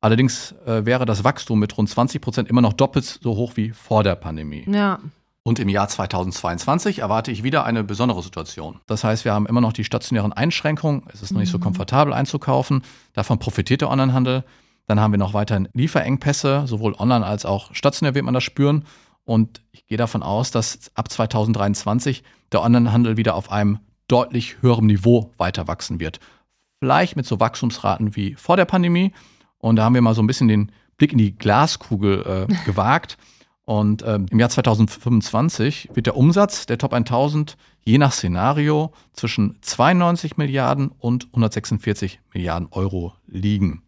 Allerdings 0.00 0.56
äh, 0.66 0.84
wäre 0.84 1.06
das 1.06 1.22
Wachstum 1.22 1.60
mit 1.60 1.78
rund 1.78 1.88
20 1.88 2.20
Prozent 2.20 2.48
immer 2.48 2.62
noch 2.62 2.72
doppelt 2.72 3.04
so 3.04 3.36
hoch 3.36 3.52
wie 3.54 3.70
vor 3.70 4.02
der 4.02 4.16
Pandemie. 4.16 4.64
Ja. 4.68 4.98
Und 5.44 5.60
im 5.60 5.68
Jahr 5.68 5.86
2022 5.86 6.98
erwarte 6.98 7.30
ich 7.30 7.44
wieder 7.44 7.64
eine 7.64 7.84
besondere 7.84 8.24
Situation. 8.24 8.80
Das 8.88 9.04
heißt, 9.04 9.24
wir 9.24 9.34
haben 9.34 9.46
immer 9.46 9.60
noch 9.60 9.72
die 9.72 9.84
stationären 9.84 10.32
Einschränkungen. 10.32 11.04
Es 11.14 11.22
ist 11.22 11.30
noch 11.30 11.38
nicht 11.38 11.52
so 11.52 11.58
mhm. 11.58 11.62
komfortabel 11.62 12.12
einzukaufen. 12.12 12.82
Davon 13.12 13.38
profitiert 13.38 13.82
der 13.82 13.90
Onlinehandel. 13.90 14.42
Dann 14.86 15.00
haben 15.00 15.12
wir 15.12 15.18
noch 15.18 15.34
weiterhin 15.34 15.68
Lieferengpässe, 15.72 16.64
sowohl 16.66 16.94
online 16.94 17.26
als 17.26 17.44
auch 17.44 17.74
stationär 17.74 18.14
wird 18.14 18.24
man 18.24 18.34
das 18.34 18.44
spüren. 18.44 18.84
Und 19.24 19.60
ich 19.72 19.86
gehe 19.86 19.98
davon 19.98 20.22
aus, 20.22 20.50
dass 20.52 20.90
ab 20.94 21.10
2023 21.10 22.22
der 22.52 22.62
Onlinehandel 22.62 23.16
wieder 23.16 23.34
auf 23.34 23.50
einem 23.50 23.80
deutlich 24.08 24.62
höherem 24.62 24.86
Niveau 24.86 25.32
weiter 25.36 25.66
wachsen 25.66 25.98
wird. 25.98 26.20
Vielleicht 26.78 27.16
mit 27.16 27.26
so 27.26 27.40
Wachstumsraten 27.40 28.14
wie 28.14 28.34
vor 28.34 28.56
der 28.56 28.66
Pandemie. 28.66 29.12
Und 29.58 29.76
da 29.76 29.84
haben 29.84 29.94
wir 29.94 30.02
mal 30.02 30.14
so 30.14 30.22
ein 30.22 30.28
bisschen 30.28 30.46
den 30.46 30.70
Blick 30.96 31.12
in 31.12 31.18
die 31.18 31.36
Glaskugel 31.36 32.46
äh, 32.48 32.54
gewagt. 32.64 33.18
Und 33.64 34.04
ähm, 34.06 34.26
im 34.30 34.38
Jahr 34.38 34.48
2025 34.48 35.90
wird 35.94 36.06
der 36.06 36.16
Umsatz 36.16 36.66
der 36.66 36.78
Top 36.78 36.92
1000 36.92 37.56
je 37.80 37.98
nach 37.98 38.12
Szenario 38.12 38.92
zwischen 39.12 39.58
92 39.60 40.36
Milliarden 40.36 40.88
und 40.88 41.26
146 41.26 42.20
Milliarden 42.32 42.68
Euro 42.70 43.14
liegen. 43.26 43.82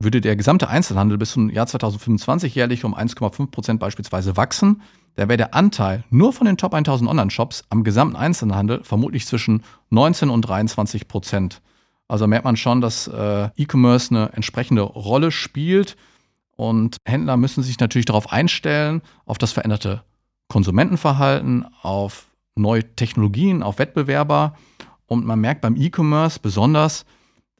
Würde 0.00 0.20
der 0.20 0.34
gesamte 0.34 0.68
Einzelhandel 0.68 1.18
bis 1.18 1.32
zum 1.32 1.50
Jahr 1.50 1.66
2025 1.66 2.54
jährlich 2.54 2.84
um 2.84 2.94
1,5 2.94 3.50
Prozent 3.50 3.80
beispielsweise 3.80 4.36
wachsen, 4.36 4.82
dann 5.16 5.28
wäre 5.28 5.36
der 5.36 5.54
Anteil 5.54 6.04
nur 6.10 6.32
von 6.32 6.46
den 6.46 6.56
Top 6.56 6.72
1000 6.72 7.08
Online-Shops 7.08 7.64
am 7.68 7.84
gesamten 7.84 8.16
Einzelhandel 8.16 8.82
vermutlich 8.82 9.26
zwischen 9.26 9.62
19 9.90 10.30
und 10.30 10.42
23 10.42 11.06
Prozent. 11.06 11.60
Also 12.08 12.26
merkt 12.26 12.44
man 12.44 12.56
schon, 12.56 12.80
dass 12.80 13.06
äh, 13.08 13.50
E-Commerce 13.56 14.14
eine 14.14 14.32
entsprechende 14.32 14.82
Rolle 14.82 15.30
spielt 15.30 15.96
und 16.56 16.96
Händler 17.04 17.36
müssen 17.36 17.62
sich 17.62 17.78
natürlich 17.78 18.06
darauf 18.06 18.32
einstellen, 18.32 19.02
auf 19.26 19.38
das 19.38 19.52
veränderte 19.52 20.02
Konsumentenverhalten, 20.48 21.66
auf 21.82 22.26
neue 22.56 22.94
Technologien, 22.96 23.62
auf 23.62 23.78
Wettbewerber. 23.78 24.54
Und 25.06 25.24
man 25.24 25.40
merkt 25.40 25.60
beim 25.60 25.76
E-Commerce 25.76 26.38
besonders, 26.40 27.04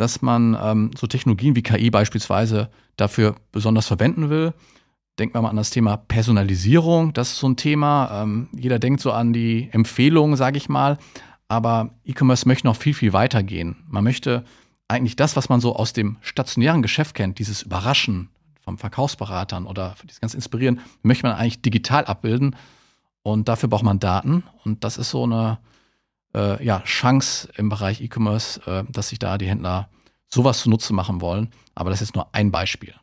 dass 0.01 0.23
man 0.23 0.57
ähm, 0.59 0.93
so 0.97 1.07
Technologien 1.07 1.55
wie 1.57 1.63
KI 1.63 1.91
beispielsweise 1.91 2.71
dafür 2.97 3.37
besonders 3.53 3.87
verwenden 3.87 4.31
will. 4.31 4.55
Denken 5.19 5.35
wir 5.35 5.43
mal 5.43 5.51
an 5.51 5.57
das 5.57 5.69
Thema 5.69 5.99
Personalisierung. 5.99 7.13
Das 7.13 7.33
ist 7.33 7.39
so 7.39 7.51
ein 7.51 7.57
Thema. 7.57 8.23
Ähm, 8.23 8.49
jeder 8.57 8.79
denkt 8.79 9.03
so 9.03 9.13
an 9.13 9.35
die 9.35 9.69
Empfehlungen, 9.73 10.37
sage 10.37 10.57
ich 10.57 10.71
mal. 10.71 10.97
Aber 11.49 11.91
E-Commerce 12.07 12.49
möchte 12.49 12.67
noch 12.67 12.77
viel, 12.77 12.95
viel 12.95 13.13
weiter 13.13 13.43
gehen. 13.43 13.77
Man 13.89 14.03
möchte 14.03 14.45
eigentlich 14.89 15.17
das, 15.17 15.37
was 15.37 15.51
man 15.51 15.61
so 15.61 15.77
aus 15.77 15.93
dem 15.93 16.17
stationären 16.23 16.81
Geschäft 16.81 17.15
kennt, 17.15 17.39
dieses 17.39 17.61
Überraschen 17.61 18.31
vom 18.63 18.79
Verkaufsberatern 18.79 19.67
oder 19.67 19.97
dieses 20.05 20.23
ganz 20.23 20.33
Inspirieren, 20.33 20.81
möchte 21.03 21.27
man 21.27 21.37
eigentlich 21.37 21.61
digital 21.61 22.07
abbilden. 22.07 22.57
Und 23.23 23.49
dafür 23.49 23.69
braucht 23.69 23.85
man 23.85 23.99
Daten. 23.99 24.45
Und 24.65 24.83
das 24.83 24.97
ist 24.97 25.11
so 25.11 25.25
eine 25.25 25.59
äh, 26.35 26.65
ja, 26.65 26.81
Chance 26.81 27.49
im 27.57 27.69
Bereich 27.69 28.01
E-Commerce, 28.01 28.61
äh, 28.67 28.85
dass 28.91 29.09
sich 29.09 29.19
da 29.19 29.39
die 29.39 29.49
Händler 29.49 29.89
sowas 30.29 30.61
zunutze 30.61 30.93
machen 30.93 31.21
wollen. 31.21 31.51
Aber 31.75 31.91
das 31.91 32.03
ist 32.03 32.15
nur 32.15 32.29
ein 32.33 32.51
Beispiel. 32.51 32.95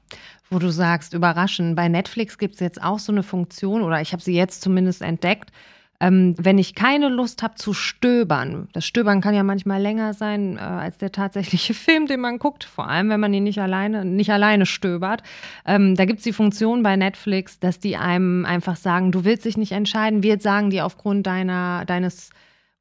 Wo 0.50 0.60
du 0.60 0.72
sagst, 0.72 1.14
überraschen. 1.14 1.76
Bei 1.76 1.90
Netflix 1.90 2.38
gibt 2.38 2.56
es 2.56 2.60
jetzt 2.62 2.82
auch 2.82 3.00
so 3.00 3.12
eine 3.12 3.24
Funktion, 3.24 3.82
oder 3.82 4.02
ich 4.02 4.14
habe 4.14 4.24
sie 4.24 4.34
jetzt 4.34 4.62
zumindest 4.62 5.02
entdeckt. 5.02 5.52
Ähm, 6.00 6.36
wenn 6.38 6.60
ich 6.60 6.76
keine 6.76 7.10
Lust 7.10 7.42
habe 7.42 7.56
zu 7.56 7.74
stöbern, 7.74 8.70
das 8.72 8.86
Stöbern 8.86 9.20
kann 9.20 9.34
ja 9.34 9.42
manchmal 9.42 9.82
länger 9.82 10.14
sein 10.14 10.58
äh, 10.58 10.60
als 10.60 11.00
der 11.00 11.12
tatsächliche 11.12 11.74
Film, 11.74 12.06
den 12.06 12.20
man 12.20 12.38
guckt, 12.38 12.66
vor 12.66 12.88
allem 12.88 13.10
wenn 13.10 13.20
man 13.20 13.34
ihn 13.34 13.44
nicht 13.44 13.60
alleine, 13.60 14.06
nicht 14.06 14.32
alleine 14.32 14.68
stöbert. 14.68 15.24
Ähm, 15.66 15.96
da 15.96 16.06
gibt 16.06 16.20
es 16.20 16.24
die 16.24 16.34
Funktion 16.34 16.84
bei 16.84 16.96
Netflix, 16.96 17.60
dass 17.60 17.80
die 17.80 17.98
einem 17.98 18.46
einfach 18.46 18.76
sagen, 18.76 19.12
du 19.12 19.26
willst 19.26 19.46
dich 19.46 19.58
nicht 19.58 19.72
entscheiden, 19.72 20.22
wir 20.22 20.40
sagen 20.40 20.70
dir 20.70 20.86
aufgrund 20.86 21.26
deiner, 21.26 21.84
deines 21.86 22.30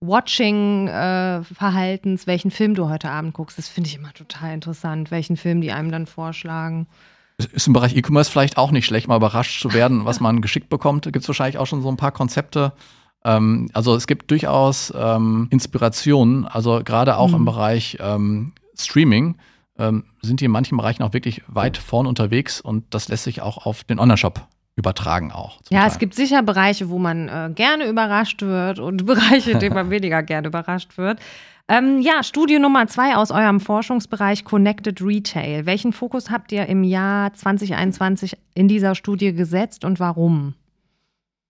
Watching-Verhaltens, 0.00 2.24
äh, 2.24 2.26
welchen 2.26 2.50
Film 2.50 2.74
du 2.74 2.88
heute 2.88 3.10
Abend 3.10 3.34
guckst. 3.34 3.58
Das 3.58 3.68
finde 3.68 3.88
ich 3.88 3.96
immer 3.96 4.12
total 4.12 4.54
interessant, 4.54 5.10
welchen 5.10 5.36
Film 5.36 5.60
die 5.60 5.72
einem 5.72 5.90
dann 5.90 6.06
vorschlagen. 6.06 6.86
Ist 7.52 7.66
im 7.66 7.72
Bereich 7.72 7.96
E-Commerce 7.96 8.30
vielleicht 8.30 8.56
auch 8.56 8.70
nicht 8.70 8.86
schlecht, 8.86 9.08
mal 9.08 9.16
überrascht 9.16 9.60
zu 9.60 9.74
werden, 9.74 10.04
was 10.04 10.20
man 10.20 10.40
geschickt 10.40 10.68
bekommt. 10.68 11.04
Gibt 11.04 11.16
es 11.16 11.28
wahrscheinlich 11.28 11.58
auch 11.58 11.66
schon 11.66 11.82
so 11.82 11.88
ein 11.88 11.96
paar 11.96 12.12
Konzepte. 12.12 12.72
Ähm, 13.24 13.68
also 13.72 13.94
es 13.94 14.06
gibt 14.06 14.30
durchaus 14.30 14.92
ähm, 14.96 15.48
Inspirationen, 15.50 16.46
also 16.46 16.80
gerade 16.84 17.16
auch 17.16 17.28
mhm. 17.28 17.36
im 17.36 17.44
Bereich 17.44 17.98
ähm, 18.00 18.52
Streaming 18.78 19.36
ähm, 19.78 20.04
sind 20.22 20.40
die 20.40 20.46
in 20.46 20.50
manchen 20.50 20.78
Bereichen 20.78 21.02
auch 21.02 21.12
wirklich 21.12 21.42
weit 21.48 21.76
vorn 21.76 22.06
unterwegs 22.06 22.60
und 22.60 22.94
das 22.94 23.08
lässt 23.08 23.24
sich 23.24 23.42
auch 23.42 23.66
auf 23.66 23.84
den 23.84 23.98
Online-Shop 23.98 24.46
übertragen 24.76 25.32
auch. 25.32 25.58
Ja, 25.70 25.80
Teil. 25.80 25.90
es 25.90 25.98
gibt 25.98 26.14
sicher 26.14 26.42
Bereiche, 26.42 26.90
wo 26.90 26.98
man 26.98 27.28
äh, 27.28 27.50
gerne 27.54 27.88
überrascht 27.88 28.42
wird 28.42 28.78
und 28.78 29.06
Bereiche, 29.06 29.52
in 29.52 29.58
denen 29.58 29.74
man 29.74 29.90
weniger 29.90 30.22
gerne 30.22 30.48
überrascht 30.48 30.96
wird. 30.98 31.18
Ähm, 31.68 32.00
ja, 32.00 32.22
Studie 32.22 32.60
Nummer 32.60 32.86
zwei 32.86 33.16
aus 33.16 33.32
eurem 33.32 33.58
Forschungsbereich 33.58 34.44
Connected 34.44 35.02
Retail. 35.02 35.66
Welchen 35.66 35.92
Fokus 35.92 36.30
habt 36.30 36.52
ihr 36.52 36.66
im 36.66 36.84
Jahr 36.84 37.32
2021 37.32 38.36
in 38.54 38.68
dieser 38.68 38.94
Studie 38.94 39.32
gesetzt 39.32 39.84
und 39.84 39.98
warum? 39.98 40.54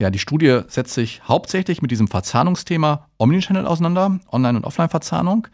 Ja, 0.01 0.11
die 0.11 0.19
Studie 0.19 0.61
setzt 0.69 0.95
sich 0.95 1.23
hauptsächlich 1.27 1.83
mit 1.83 1.91
diesem 1.91 2.09
Verzahnungsthema 2.09 3.09
Omnichannel 3.19 3.67
auseinander, 3.67 4.21
Online- 4.31 4.59
und 4.59 4.65
Offline-Verzahnung. 4.65 5.49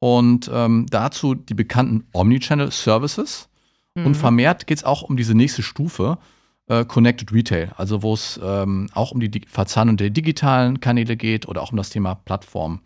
Und 0.00 0.50
ähm, 0.52 0.86
dazu 0.90 1.34
die 1.34 1.54
bekannten 1.54 2.06
Omnichannel 2.12 2.70
Services. 2.72 3.48
Mhm. 3.94 4.06
Und 4.06 4.14
vermehrt 4.16 4.66
geht 4.66 4.78
es 4.78 4.84
auch 4.84 5.02
um 5.02 5.16
diese 5.16 5.34
nächste 5.34 5.62
Stufe, 5.62 6.18
äh, 6.66 6.84
Connected 6.84 7.32
Retail, 7.32 7.72
also 7.76 8.02
wo 8.02 8.14
es 8.14 8.40
ähm, 8.42 8.88
auch 8.94 9.12
um 9.12 9.20
die 9.20 9.42
Verzahnung 9.46 9.96
der 9.96 10.10
digitalen 10.10 10.80
Kanäle 10.80 11.16
geht 11.16 11.46
oder 11.46 11.62
auch 11.62 11.72
um 11.72 11.76
das 11.76 11.90
Thema 11.90 12.14
Plattform. 12.14 12.80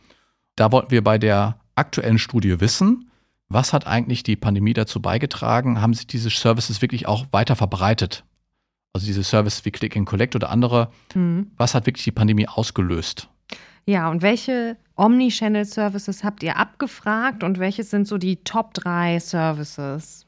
Da 0.56 0.72
wollten 0.72 0.90
wir 0.90 1.04
bei 1.04 1.18
der 1.18 1.60
aktuellen 1.74 2.18
Studie 2.18 2.60
wissen, 2.60 3.10
was 3.48 3.72
hat 3.72 3.86
eigentlich 3.86 4.22
die 4.22 4.36
Pandemie 4.36 4.74
dazu 4.74 5.00
beigetragen? 5.00 5.80
Haben 5.80 5.94
sich 5.94 6.06
diese 6.06 6.28
Services 6.28 6.82
wirklich 6.82 7.06
auch 7.06 7.26
weiter 7.30 7.56
verbreitet? 7.56 8.24
Also 8.92 9.06
diese 9.06 9.22
Services 9.22 9.64
wie 9.64 9.70
Click 9.70 9.96
and 9.96 10.06
Collect 10.06 10.34
oder 10.34 10.50
andere, 10.50 10.90
mhm. 11.14 11.50
was 11.56 11.74
hat 11.74 11.86
wirklich 11.86 12.04
die 12.04 12.12
Pandemie 12.12 12.48
ausgelöst? 12.48 13.28
Ja, 13.86 14.10
und 14.10 14.20
welche 14.20 14.76
Omnichannel-Services 14.96 16.24
habt 16.24 16.42
ihr 16.42 16.56
abgefragt 16.56 17.42
und 17.42 17.58
welche 17.58 17.84
sind 17.84 18.06
so 18.06 18.18
die 18.18 18.36
Top 18.36 18.74
3 18.74 19.18
Services? 19.18 20.26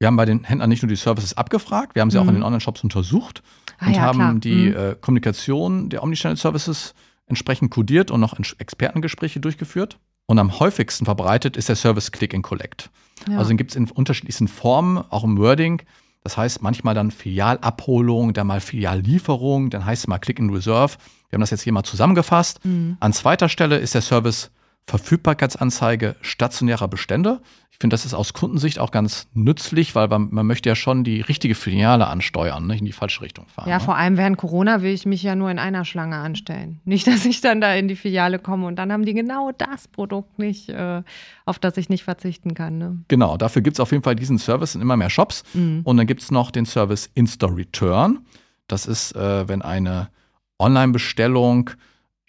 Wir 0.00 0.06
haben 0.06 0.16
bei 0.16 0.24
den 0.24 0.44
Händlern 0.44 0.70
nicht 0.70 0.82
nur 0.82 0.88
die 0.88 0.96
Services 0.96 1.36
abgefragt, 1.36 1.94
wir 1.94 2.00
haben 2.00 2.10
sie 2.10 2.18
mhm. 2.18 2.24
auch 2.24 2.28
in 2.28 2.34
den 2.36 2.42
Online-Shops 2.42 2.82
untersucht 2.82 3.42
ah, 3.78 3.86
und 3.86 3.94
ja, 3.94 4.00
haben 4.00 4.18
klar. 4.18 4.34
die 4.36 4.70
mhm. 4.70 4.76
äh, 4.76 4.96
Kommunikation 4.98 5.90
der 5.90 6.02
Omnichannel-Services 6.02 6.94
entsprechend 7.26 7.70
kodiert 7.70 8.10
und 8.10 8.18
noch 8.18 8.34
Expertengespräche 8.58 9.40
durchgeführt. 9.40 9.98
Und 10.26 10.38
am 10.38 10.58
häufigsten 10.58 11.04
verbreitet 11.04 11.56
ist 11.56 11.68
der 11.68 11.76
Service 11.76 12.12
Click 12.12 12.34
and 12.34 12.42
Collect. 12.42 12.90
Ja. 13.28 13.38
Also 13.38 13.50
den 13.50 13.58
gibt 13.58 13.72
es 13.72 13.76
in 13.76 13.90
unterschiedlichsten 13.90 14.48
Formen, 14.48 14.96
auch 14.96 15.22
im 15.22 15.36
Wording. 15.36 15.82
Das 16.22 16.36
heißt 16.36 16.62
manchmal 16.62 16.94
dann 16.94 17.10
Filialabholung, 17.10 18.32
dann 18.32 18.46
mal 18.46 18.60
Filiallieferung, 18.60 19.68
dann 19.68 19.84
heißt 19.84 20.04
es 20.04 20.08
mal 20.08 20.18
Click 20.18 20.40
and 20.40 20.52
Reserve. 20.52 20.96
Wir 21.28 21.36
haben 21.36 21.40
das 21.40 21.50
jetzt 21.50 21.62
hier 21.62 21.72
mal 21.72 21.84
zusammengefasst. 21.84 22.64
Mhm. 22.64 22.96
An 23.00 23.12
zweiter 23.12 23.48
Stelle 23.48 23.78
ist 23.78 23.94
der 23.94 24.02
Service 24.02 24.50
Verfügbarkeitsanzeige 24.86 26.16
stationärer 26.20 26.88
Bestände. 26.88 27.40
Ich 27.70 27.78
finde, 27.78 27.94
das 27.94 28.04
ist 28.04 28.12
aus 28.12 28.32
Kundensicht 28.32 28.78
auch 28.78 28.90
ganz 28.90 29.28
nützlich, 29.32 29.94
weil 29.94 30.08
man, 30.08 30.28
man 30.32 30.46
möchte 30.46 30.68
ja 30.68 30.74
schon 30.74 31.04
die 31.04 31.20
richtige 31.20 31.54
Filiale 31.54 32.08
ansteuern, 32.08 32.66
nicht 32.66 32.80
in 32.80 32.86
die 32.86 32.92
falsche 32.92 33.22
Richtung 33.22 33.46
fahren. 33.46 33.68
Ja, 33.68 33.78
ne? 33.78 33.84
vor 33.84 33.96
allem 33.96 34.16
während 34.16 34.36
Corona 34.36 34.82
will 34.82 34.92
ich 34.92 35.06
mich 35.06 35.22
ja 35.22 35.34
nur 35.36 35.50
in 35.50 35.58
einer 35.58 35.84
Schlange 35.84 36.16
anstellen. 36.16 36.80
Nicht, 36.84 37.06
dass 37.06 37.24
ich 37.24 37.40
dann 37.40 37.60
da 37.60 37.72
in 37.74 37.88
die 37.88 37.96
Filiale 37.96 38.38
komme 38.38 38.66
und 38.66 38.76
dann 38.76 38.92
haben 38.92 39.04
die 39.04 39.14
genau 39.14 39.52
das 39.56 39.86
Produkt 39.88 40.38
nicht, 40.38 40.68
äh, 40.68 41.02
auf 41.46 41.58
das 41.58 41.76
ich 41.76 41.88
nicht 41.88 42.02
verzichten 42.02 42.54
kann. 42.54 42.78
Ne? 42.78 42.98
Genau, 43.08 43.36
dafür 43.36 43.62
gibt 43.62 43.76
es 43.76 43.80
auf 43.80 43.92
jeden 43.92 44.02
Fall 44.02 44.16
diesen 44.16 44.38
Service 44.38 44.74
in 44.74 44.80
immer 44.80 44.96
mehr 44.96 45.10
Shops. 45.10 45.44
Mhm. 45.54 45.82
Und 45.84 45.96
dann 45.96 46.06
gibt 46.06 46.22
es 46.22 46.30
noch 46.30 46.50
den 46.50 46.66
Service 46.66 47.08
Insta 47.14 47.46
Return. 47.46 48.18
Das 48.66 48.86
ist, 48.86 49.14
äh, 49.14 49.48
wenn 49.48 49.62
eine 49.62 50.10
Online-Bestellung 50.58 51.70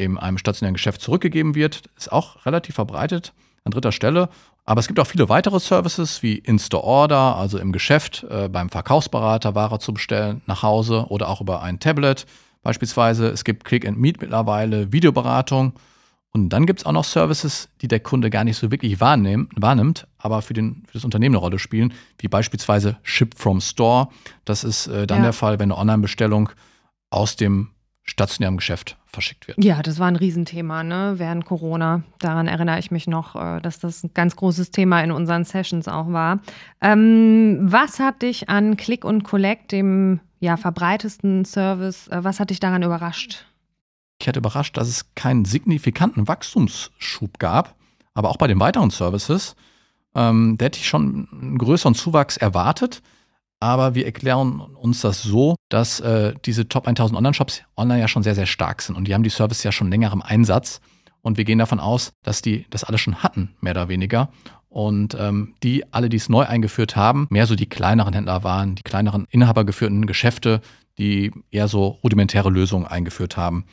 in 0.03 0.17
einem 0.17 0.37
stationären 0.37 0.73
Geschäft 0.73 1.01
zurückgegeben 1.01 1.55
wird. 1.55 1.83
Ist 1.97 2.11
auch 2.11 2.45
relativ 2.45 2.75
verbreitet 2.75 3.33
an 3.63 3.71
dritter 3.71 3.91
Stelle. 3.91 4.29
Aber 4.65 4.79
es 4.79 4.87
gibt 4.87 4.99
auch 4.99 5.07
viele 5.07 5.29
weitere 5.29 5.59
Services 5.59 6.21
wie 6.21 6.37
In-Store-Order, 6.37 7.35
also 7.35 7.57
im 7.57 7.71
Geschäft 7.71 8.25
äh, 8.29 8.47
beim 8.47 8.69
Verkaufsberater 8.69 9.55
Ware 9.55 9.79
zu 9.79 9.93
bestellen 9.93 10.41
nach 10.45 10.63
Hause 10.63 11.07
oder 11.09 11.29
auch 11.29 11.41
über 11.41 11.61
ein 11.61 11.79
Tablet 11.79 12.25
beispielsweise. 12.61 13.27
Es 13.29 13.43
gibt 13.43 13.63
Click 13.63 13.87
and 13.87 13.99
Meet 13.99 14.21
mittlerweile, 14.21 14.91
Videoberatung. 14.91 15.73
Und 16.33 16.49
dann 16.49 16.65
gibt 16.65 16.79
es 16.79 16.85
auch 16.85 16.93
noch 16.93 17.03
Services, 17.03 17.69
die 17.81 17.89
der 17.89 17.99
Kunde 17.99 18.29
gar 18.29 18.45
nicht 18.45 18.55
so 18.55 18.71
wirklich 18.71 19.01
wahrnimmt, 19.01 20.07
aber 20.17 20.41
für, 20.41 20.53
den, 20.53 20.83
für 20.85 20.93
das 20.93 21.03
Unternehmen 21.03 21.35
eine 21.35 21.41
Rolle 21.41 21.59
spielen, 21.59 21.93
wie 22.19 22.29
beispielsweise 22.29 22.97
Ship 23.03 23.37
from 23.37 23.59
Store. 23.59 24.07
Das 24.45 24.63
ist 24.63 24.87
äh, 24.87 25.07
dann 25.07 25.19
ja. 25.19 25.23
der 25.23 25.33
Fall, 25.33 25.59
wenn 25.59 25.71
eine 25.71 25.77
Online-Bestellung 25.77 26.49
aus 27.09 27.35
dem 27.35 27.71
stationärem 28.03 28.57
Geschäft 28.57 28.97
verschickt 29.11 29.47
wird. 29.47 29.63
Ja, 29.63 29.81
das 29.81 29.99
war 29.99 30.07
ein 30.07 30.15
Riesenthema 30.15 30.83
ne? 30.83 31.13
während 31.17 31.45
Corona. 31.45 32.03
Daran 32.19 32.47
erinnere 32.47 32.79
ich 32.79 32.91
mich 32.91 33.07
noch, 33.07 33.35
äh, 33.35 33.59
dass 33.61 33.79
das 33.79 34.03
ein 34.03 34.11
ganz 34.13 34.35
großes 34.35 34.71
Thema 34.71 35.01
in 35.01 35.11
unseren 35.11 35.43
Sessions 35.43 35.87
auch 35.87 36.11
war. 36.11 36.39
Ähm, 36.81 37.59
was 37.61 37.99
hat 37.99 38.21
dich 38.21 38.49
an 38.49 38.77
Click 38.77 39.05
und 39.05 39.23
Collect, 39.23 39.71
dem 39.71 40.19
ja, 40.39 40.57
verbreitesten 40.57 41.45
Service, 41.45 42.07
äh, 42.07 42.23
was 42.23 42.39
hat 42.39 42.49
dich 42.49 42.59
daran 42.59 42.83
überrascht? 42.83 43.45
Ich 44.19 44.27
hatte 44.27 44.39
überrascht, 44.39 44.77
dass 44.77 44.87
es 44.87 45.15
keinen 45.15 45.45
signifikanten 45.45 46.27
Wachstumsschub 46.27 47.39
gab, 47.39 47.75
aber 48.13 48.29
auch 48.29 48.37
bei 48.37 48.47
den 48.47 48.59
weiteren 48.59 48.91
Services. 48.91 49.55
Ähm, 50.15 50.55
da 50.57 50.65
hätte 50.65 50.79
ich 50.79 50.87
schon 50.87 51.27
einen 51.31 51.57
größeren 51.57 51.95
Zuwachs 51.95 52.37
erwartet. 52.37 53.01
Aber 53.61 53.93
wir 53.93 54.07
erklären 54.07 54.59
uns 54.59 55.01
das 55.01 55.21
so, 55.21 55.55
dass 55.69 55.99
äh, 55.99 56.33
diese 56.45 56.67
Top 56.67 56.87
1000 56.87 57.15
Online-Shops 57.15 57.61
online 57.77 58.01
ja 58.01 58.07
schon 58.07 58.23
sehr, 58.23 58.33
sehr 58.33 58.47
stark 58.47 58.81
sind 58.81 58.95
und 58.95 59.07
die 59.07 59.13
haben 59.13 59.21
die 59.21 59.29
Services 59.29 59.63
ja 59.63 59.71
schon 59.71 59.91
länger 59.91 60.11
im 60.11 60.23
Einsatz. 60.23 60.81
Und 61.21 61.37
wir 61.37 61.45
gehen 61.45 61.59
davon 61.59 61.79
aus, 61.79 62.11
dass 62.23 62.41
die 62.41 62.65
das 62.71 62.83
alle 62.83 62.97
schon 62.97 63.21
hatten, 63.21 63.55
mehr 63.61 63.73
oder 63.73 63.87
weniger. 63.87 64.29
Und 64.67 65.15
ähm, 65.19 65.53
die 65.61 65.93
alle, 65.93 66.09
die 66.09 66.17
es 66.17 66.27
neu 66.27 66.43
eingeführt 66.43 66.95
haben, 66.95 67.27
mehr 67.29 67.45
so 67.45 67.53
die 67.53 67.67
kleineren 67.67 68.15
Händler 68.15 68.43
waren, 68.43 68.73
die 68.73 68.81
kleineren 68.81 69.27
inhabergeführten 69.29 70.07
Geschäfte, 70.07 70.61
die 70.97 71.31
eher 71.51 71.67
so 71.67 71.99
rudimentäre 72.03 72.49
Lösungen 72.49 72.87
eingeführt 72.87 73.37
haben. 73.37 73.65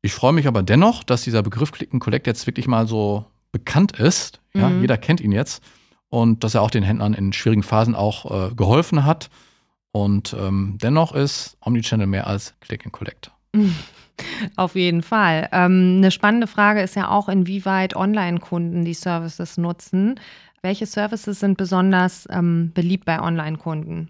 Ich 0.00 0.12
freue 0.12 0.32
mich 0.32 0.46
aber 0.46 0.62
dennoch, 0.62 1.02
dass 1.02 1.22
dieser 1.22 1.42
Begriff 1.42 1.72
Click 1.72 1.92
and 1.92 2.00
Collect 2.00 2.28
jetzt 2.28 2.46
wirklich 2.46 2.68
mal 2.68 2.86
so 2.86 3.24
bekannt 3.50 3.98
ist. 3.98 4.40
Ja, 4.54 4.68
mhm. 4.68 4.82
Jeder 4.82 4.96
kennt 4.96 5.20
ihn 5.20 5.32
jetzt 5.32 5.60
und 6.14 6.44
dass 6.44 6.54
er 6.54 6.62
auch 6.62 6.70
den 6.70 6.84
Händlern 6.84 7.12
in 7.12 7.32
schwierigen 7.32 7.64
Phasen 7.64 7.96
auch 7.96 8.50
äh, 8.50 8.54
geholfen 8.54 9.04
hat. 9.04 9.30
Und 9.90 10.34
ähm, 10.38 10.78
dennoch 10.80 11.12
ist 11.12 11.56
Omnichannel 11.60 12.06
mehr 12.06 12.28
als 12.28 12.54
Click 12.60 12.84
and 12.84 12.92
Collect. 12.92 13.32
Auf 14.56 14.76
jeden 14.76 15.02
Fall. 15.02 15.48
Ähm, 15.50 15.96
eine 15.98 16.12
spannende 16.12 16.46
Frage 16.46 16.82
ist 16.82 16.94
ja 16.94 17.08
auch, 17.08 17.28
inwieweit 17.28 17.96
Online-Kunden 17.96 18.84
die 18.84 18.94
Services 18.94 19.56
nutzen. 19.56 20.20
Welche 20.62 20.86
Services 20.86 21.40
sind 21.40 21.58
besonders 21.58 22.28
ähm, 22.30 22.70
beliebt 22.74 23.04
bei 23.04 23.20
Online-Kunden? 23.20 24.08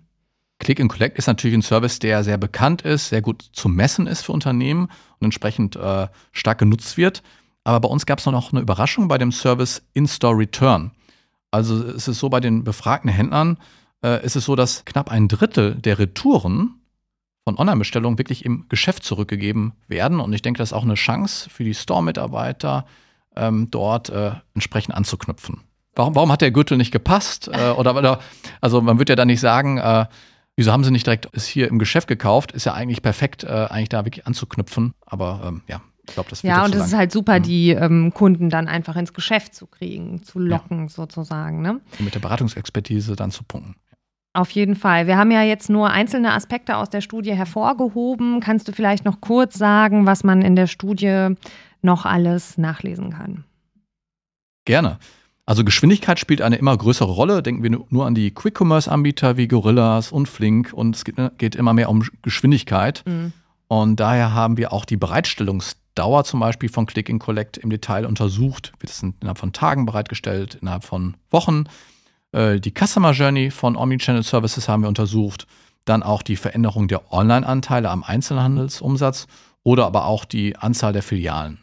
Click 0.58 0.80
and 0.80 0.90
Collect 0.90 1.18
ist 1.18 1.26
natürlich 1.26 1.56
ein 1.56 1.62
Service, 1.62 1.98
der 2.00 2.22
sehr 2.22 2.36
bekannt 2.36 2.82
ist, 2.82 3.08
sehr 3.08 3.22
gut 3.22 3.48
zu 3.52 3.68
messen 3.68 4.06
ist 4.06 4.22
für 4.22 4.32
Unternehmen 4.32 4.88
und 5.20 5.24
entsprechend 5.24 5.74
äh, 5.76 6.06
stark 6.32 6.58
genutzt 6.58 6.98
wird. 6.98 7.22
Aber 7.64 7.80
bei 7.80 7.88
uns 7.88 8.04
gab 8.04 8.18
es 8.18 8.26
noch 8.26 8.52
eine 8.52 8.60
Überraschung 8.60 9.08
bei 9.08 9.16
dem 9.16 9.32
Service 9.32 9.82
In-Store 9.94 10.36
Return. 10.36 10.92
Also 11.54 11.84
es 11.84 12.08
ist 12.08 12.18
so 12.18 12.28
bei 12.30 12.40
den 12.40 12.64
befragten 12.64 13.08
Händlern, 13.08 13.58
äh, 14.02 14.24
ist 14.26 14.34
es 14.34 14.44
so, 14.44 14.56
dass 14.56 14.84
knapp 14.84 15.08
ein 15.08 15.28
Drittel 15.28 15.76
der 15.76 16.00
Retouren 16.00 16.80
von 17.44 17.56
Online-Bestellungen 17.56 18.18
wirklich 18.18 18.44
im 18.44 18.66
Geschäft 18.68 19.04
zurückgegeben 19.04 19.74
werden. 19.86 20.18
Und 20.18 20.32
ich 20.32 20.42
denke, 20.42 20.58
das 20.58 20.70
ist 20.70 20.72
auch 20.72 20.82
eine 20.82 20.94
Chance 20.94 21.48
für 21.48 21.62
die 21.62 21.74
Store-Mitarbeiter, 21.74 22.86
ähm, 23.36 23.68
dort 23.70 24.08
äh, 24.08 24.32
entsprechend 24.54 24.96
anzuknüpfen. 24.96 25.60
Warum, 25.94 26.16
warum 26.16 26.32
hat 26.32 26.40
der 26.40 26.50
Gürtel 26.50 26.76
nicht 26.76 26.90
gepasst? 26.90 27.48
Äh, 27.52 27.70
oder, 27.70 27.94
oder, 27.94 28.18
also 28.60 28.80
man 28.80 28.98
wird 28.98 29.10
ja 29.10 29.14
dann 29.14 29.28
nicht 29.28 29.40
sagen, 29.40 29.78
äh, 29.78 30.06
wieso 30.56 30.72
haben 30.72 30.82
sie 30.82 30.90
nicht 30.90 31.06
direkt 31.06 31.28
es 31.34 31.46
hier 31.46 31.68
im 31.68 31.78
Geschäft 31.78 32.08
gekauft? 32.08 32.50
Ist 32.50 32.64
ja 32.64 32.74
eigentlich 32.74 33.00
perfekt, 33.00 33.44
äh, 33.44 33.68
eigentlich 33.70 33.90
da 33.90 34.04
wirklich 34.04 34.26
anzuknüpfen. 34.26 34.94
Aber 35.06 35.42
ähm, 35.46 35.62
ja, 35.68 35.82
ich 36.06 36.14
glaube, 36.14 36.30
das 36.30 36.42
wird 36.42 36.52
Ja, 36.52 36.64
und 36.64 36.74
es 36.74 36.86
ist 36.86 36.94
halt 36.94 37.12
super, 37.12 37.38
mhm. 37.38 37.42
die 37.42 37.70
ähm, 37.70 38.12
Kunden 38.14 38.50
dann 38.50 38.68
einfach 38.68 38.96
ins 38.96 39.12
Geschäft 39.12 39.54
zu 39.54 39.66
kriegen, 39.66 40.22
zu 40.22 40.38
locken 40.38 40.82
ja. 40.82 40.88
sozusagen. 40.88 41.62
Ne? 41.62 41.80
Und 41.98 42.04
mit 42.04 42.14
der 42.14 42.20
Beratungsexpertise 42.20 43.16
dann 43.16 43.30
zu 43.30 43.44
punkten. 43.44 43.76
Auf 44.34 44.50
jeden 44.50 44.74
Fall. 44.74 45.06
Wir 45.06 45.16
haben 45.16 45.30
ja 45.30 45.42
jetzt 45.42 45.70
nur 45.70 45.90
einzelne 45.90 46.32
Aspekte 46.32 46.76
aus 46.76 46.90
der 46.90 47.00
Studie 47.00 47.34
hervorgehoben. 47.34 48.40
Kannst 48.40 48.66
du 48.66 48.72
vielleicht 48.72 49.04
noch 49.04 49.20
kurz 49.20 49.54
sagen, 49.54 50.06
was 50.06 50.24
man 50.24 50.42
in 50.42 50.56
der 50.56 50.66
Studie 50.66 51.36
noch 51.82 52.04
alles 52.04 52.58
nachlesen 52.58 53.10
kann? 53.10 53.44
Gerne. 54.64 54.98
Also 55.46 55.62
Geschwindigkeit 55.62 56.18
spielt 56.18 56.42
eine 56.42 56.56
immer 56.56 56.76
größere 56.76 57.12
Rolle. 57.12 57.42
Denken 57.42 57.62
wir 57.62 57.78
nur 57.90 58.06
an 58.06 58.14
die 58.14 58.32
Quick-Commerce-Anbieter 58.32 59.36
wie 59.36 59.46
Gorillas 59.46 60.10
und 60.10 60.28
Flink 60.28 60.72
und 60.72 60.96
es 60.96 61.04
geht, 61.04 61.16
geht 61.38 61.54
immer 61.54 61.72
mehr 61.72 61.88
um 61.88 62.02
Geschwindigkeit. 62.22 63.04
Mhm. 63.06 63.32
Und 63.68 64.00
daher 64.00 64.34
haben 64.34 64.56
wir 64.56 64.72
auch 64.72 64.84
die 64.84 64.96
Bereitstellungsdauer 65.94 66.24
zum 66.24 66.40
Beispiel 66.40 66.68
von 66.68 66.86
Click 66.86 67.10
and 67.10 67.20
Collect 67.20 67.56
im 67.58 67.70
Detail 67.70 68.06
untersucht. 68.06 68.72
Wird 68.80 68.90
es 68.90 69.02
innerhalb 69.02 69.38
von 69.38 69.52
Tagen 69.52 69.86
bereitgestellt, 69.86 70.58
innerhalb 70.60 70.84
von 70.84 71.16
Wochen. 71.30 71.64
Äh, 72.32 72.60
die 72.60 72.72
Customer 72.72 73.12
Journey 73.12 73.50
von 73.50 73.76
Omnichannel 73.76 74.22
Services 74.22 74.68
haben 74.68 74.82
wir 74.82 74.88
untersucht. 74.88 75.46
Dann 75.84 76.02
auch 76.02 76.22
die 76.22 76.36
Veränderung 76.36 76.88
der 76.88 77.12
Online-Anteile 77.12 77.90
am 77.90 78.02
Einzelhandelsumsatz 78.02 79.26
oder 79.62 79.86
aber 79.86 80.06
auch 80.06 80.24
die 80.24 80.56
Anzahl 80.56 80.92
der 80.92 81.02
Filialen. 81.02 81.58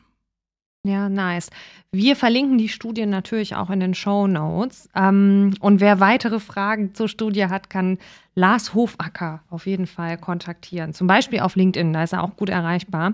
Ja, 0.83 1.09
nice. 1.09 1.51
Wir 1.91 2.15
verlinken 2.15 2.57
die 2.57 2.69
Studie 2.69 3.05
natürlich 3.05 3.55
auch 3.55 3.69
in 3.69 3.79
den 3.79 3.93
Show 3.93 4.25
Notes. 4.25 4.89
Ähm, 4.95 5.53
und 5.59 5.79
wer 5.79 5.99
weitere 5.99 6.39
Fragen 6.39 6.95
zur 6.95 7.07
Studie 7.07 7.45
hat, 7.45 7.69
kann 7.69 7.99
Lars 8.33 8.73
Hofacker 8.73 9.41
auf 9.51 9.67
jeden 9.67 9.85
Fall 9.85 10.17
kontaktieren. 10.17 10.93
Zum 10.93 11.05
Beispiel 11.05 11.41
auf 11.41 11.55
LinkedIn, 11.55 11.93
da 11.93 12.03
ist 12.03 12.13
er 12.13 12.23
auch 12.23 12.35
gut 12.35 12.49
erreichbar. 12.49 13.13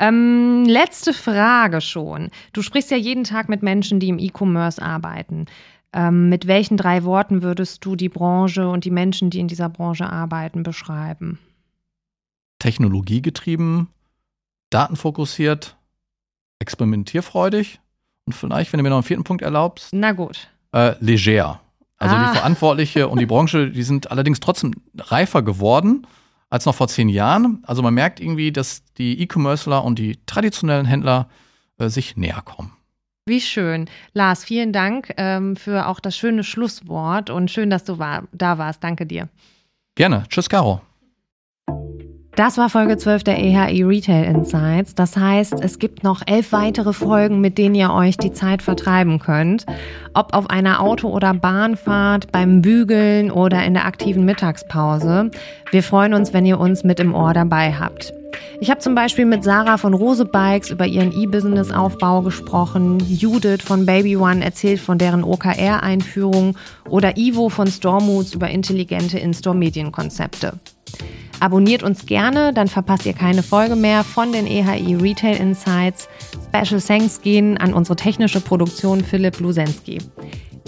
Ähm, 0.00 0.64
letzte 0.64 1.12
Frage 1.12 1.82
schon. 1.82 2.30
Du 2.54 2.62
sprichst 2.62 2.90
ja 2.90 2.96
jeden 2.96 3.24
Tag 3.24 3.50
mit 3.50 3.62
Menschen, 3.62 4.00
die 4.00 4.08
im 4.08 4.18
E-Commerce 4.18 4.80
arbeiten. 4.80 5.44
Ähm, 5.92 6.30
mit 6.30 6.46
welchen 6.46 6.78
drei 6.78 7.04
Worten 7.04 7.42
würdest 7.42 7.84
du 7.84 7.96
die 7.96 8.08
Branche 8.08 8.68
und 8.68 8.84
die 8.84 8.90
Menschen, 8.90 9.28
die 9.28 9.40
in 9.40 9.48
dieser 9.48 9.68
Branche 9.68 10.08
arbeiten, 10.08 10.62
beschreiben? 10.62 11.38
Technologiegetrieben, 12.60 13.88
datenfokussiert, 14.70 15.76
experimentierfreudig 16.60 17.80
und 18.24 18.34
vielleicht, 18.34 18.72
wenn 18.72 18.78
du 18.78 18.84
mir 18.84 18.90
noch 18.90 18.96
einen 18.96 19.04
vierten 19.04 19.24
Punkt 19.24 19.42
erlaubst. 19.42 19.90
Na 19.92 20.12
gut. 20.12 20.48
Äh, 20.72 20.94
leger. 21.00 21.60
Also 21.98 22.14
ah. 22.14 22.30
die 22.30 22.38
Verantwortliche 22.38 23.08
und 23.08 23.20
die 23.20 23.26
Branche, 23.34 23.70
die 23.70 23.82
sind 23.82 24.10
allerdings 24.10 24.40
trotzdem 24.40 24.72
reifer 24.96 25.42
geworden 25.42 26.06
als 26.50 26.66
noch 26.66 26.74
vor 26.74 26.88
zehn 26.88 27.08
Jahren. 27.08 27.62
Also 27.62 27.80
man 27.82 27.94
merkt 27.94 28.20
irgendwie, 28.20 28.52
dass 28.52 28.84
die 28.98 29.20
E-Commercer 29.22 29.84
und 29.84 29.98
die 29.98 30.18
traditionellen 30.26 30.86
Händler 30.86 31.28
äh, 31.78 31.88
sich 31.88 32.16
näher 32.16 32.42
kommen. 32.44 32.72
Wie 33.26 33.40
schön. 33.40 33.88
Lars, 34.12 34.44
vielen 34.44 34.72
Dank 34.72 35.14
ähm, 35.16 35.54
für 35.54 35.86
auch 35.86 36.00
das 36.00 36.16
schöne 36.16 36.42
Schlusswort 36.42 37.30
und 37.30 37.50
schön, 37.50 37.70
dass 37.70 37.84
du 37.84 37.98
war, 37.98 38.24
da 38.32 38.58
warst. 38.58 38.82
Danke 38.82 39.06
dir. 39.06 39.28
Gerne. 39.94 40.24
Tschüss, 40.28 40.48
Caro. 40.48 40.80
Das 42.36 42.56
war 42.58 42.70
Folge 42.70 42.96
12 42.96 43.24
der 43.24 43.38
EHI 43.38 43.82
Retail 43.82 44.24
Insights. 44.24 44.94
Das 44.94 45.16
heißt, 45.16 45.54
es 45.60 45.78
gibt 45.78 46.04
noch 46.04 46.22
elf 46.26 46.52
weitere 46.52 46.92
Folgen, 46.92 47.40
mit 47.40 47.58
denen 47.58 47.74
ihr 47.74 47.92
euch 47.92 48.16
die 48.16 48.32
Zeit 48.32 48.62
vertreiben 48.62 49.18
könnt. 49.18 49.66
Ob 50.14 50.32
auf 50.32 50.48
einer 50.48 50.80
Auto- 50.80 51.10
oder 51.10 51.34
Bahnfahrt, 51.34 52.30
beim 52.30 52.62
Bügeln 52.62 53.30
oder 53.30 53.64
in 53.64 53.74
der 53.74 53.84
aktiven 53.84 54.24
Mittagspause. 54.24 55.30
Wir 55.72 55.82
freuen 55.82 56.14
uns, 56.14 56.32
wenn 56.32 56.46
ihr 56.46 56.60
uns 56.60 56.84
mit 56.84 57.00
im 57.00 57.14
Ohr 57.14 57.34
dabei 57.34 57.74
habt. 57.74 58.14
Ich 58.60 58.70
habe 58.70 58.80
zum 58.80 58.94
Beispiel 58.94 59.26
mit 59.26 59.42
Sarah 59.42 59.76
von 59.76 59.92
Rose 59.92 60.24
Bikes 60.24 60.70
über 60.70 60.86
ihren 60.86 61.12
E-Business-Aufbau 61.12 62.22
gesprochen, 62.22 62.98
Judith 63.08 63.62
von 63.62 63.86
Baby 63.86 64.16
One 64.16 64.44
erzählt 64.44 64.80
von 64.80 64.98
deren 64.98 65.24
OKR-Einführung 65.24 66.56
oder 66.88 67.16
Ivo 67.16 67.48
von 67.48 67.66
Stormoods 67.66 68.34
über 68.34 68.48
intelligente 68.48 69.18
In-Store-Medienkonzepte. 69.18 70.52
Abonniert 71.40 71.82
uns 71.82 72.06
gerne, 72.06 72.52
dann 72.52 72.68
verpasst 72.68 73.06
ihr 73.06 73.14
keine 73.14 73.42
Folge 73.42 73.74
mehr 73.74 74.04
von 74.04 74.30
den 74.32 74.46
EHI 74.46 74.94
Retail 74.96 75.36
Insights. 75.36 76.08
Special 76.48 76.80
Thanks 76.80 77.22
gehen 77.22 77.56
an 77.56 77.72
unsere 77.72 77.96
technische 77.96 78.40
Produktion 78.40 79.02
Philipp 79.02 79.40
Lusensky. 79.40 79.98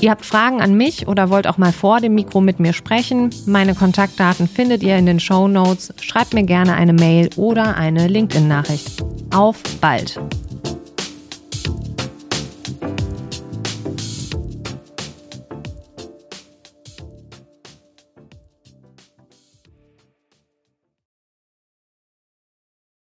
Ihr 0.00 0.10
habt 0.10 0.24
Fragen 0.24 0.60
an 0.60 0.74
mich 0.74 1.06
oder 1.06 1.30
wollt 1.30 1.46
auch 1.46 1.58
mal 1.58 1.72
vor 1.72 2.00
dem 2.00 2.14
Mikro 2.14 2.40
mit 2.40 2.58
mir 2.58 2.72
sprechen? 2.72 3.30
Meine 3.46 3.74
Kontaktdaten 3.74 4.48
findet 4.48 4.82
ihr 4.82 4.96
in 4.96 5.06
den 5.06 5.20
Show 5.20 5.46
Notes. 5.46 5.94
Schreibt 6.00 6.34
mir 6.34 6.44
gerne 6.44 6.74
eine 6.74 6.92
Mail 6.92 7.30
oder 7.36 7.76
eine 7.76 8.08
LinkedIn-Nachricht. 8.08 9.04
Auf 9.30 9.62
bald! 9.80 10.18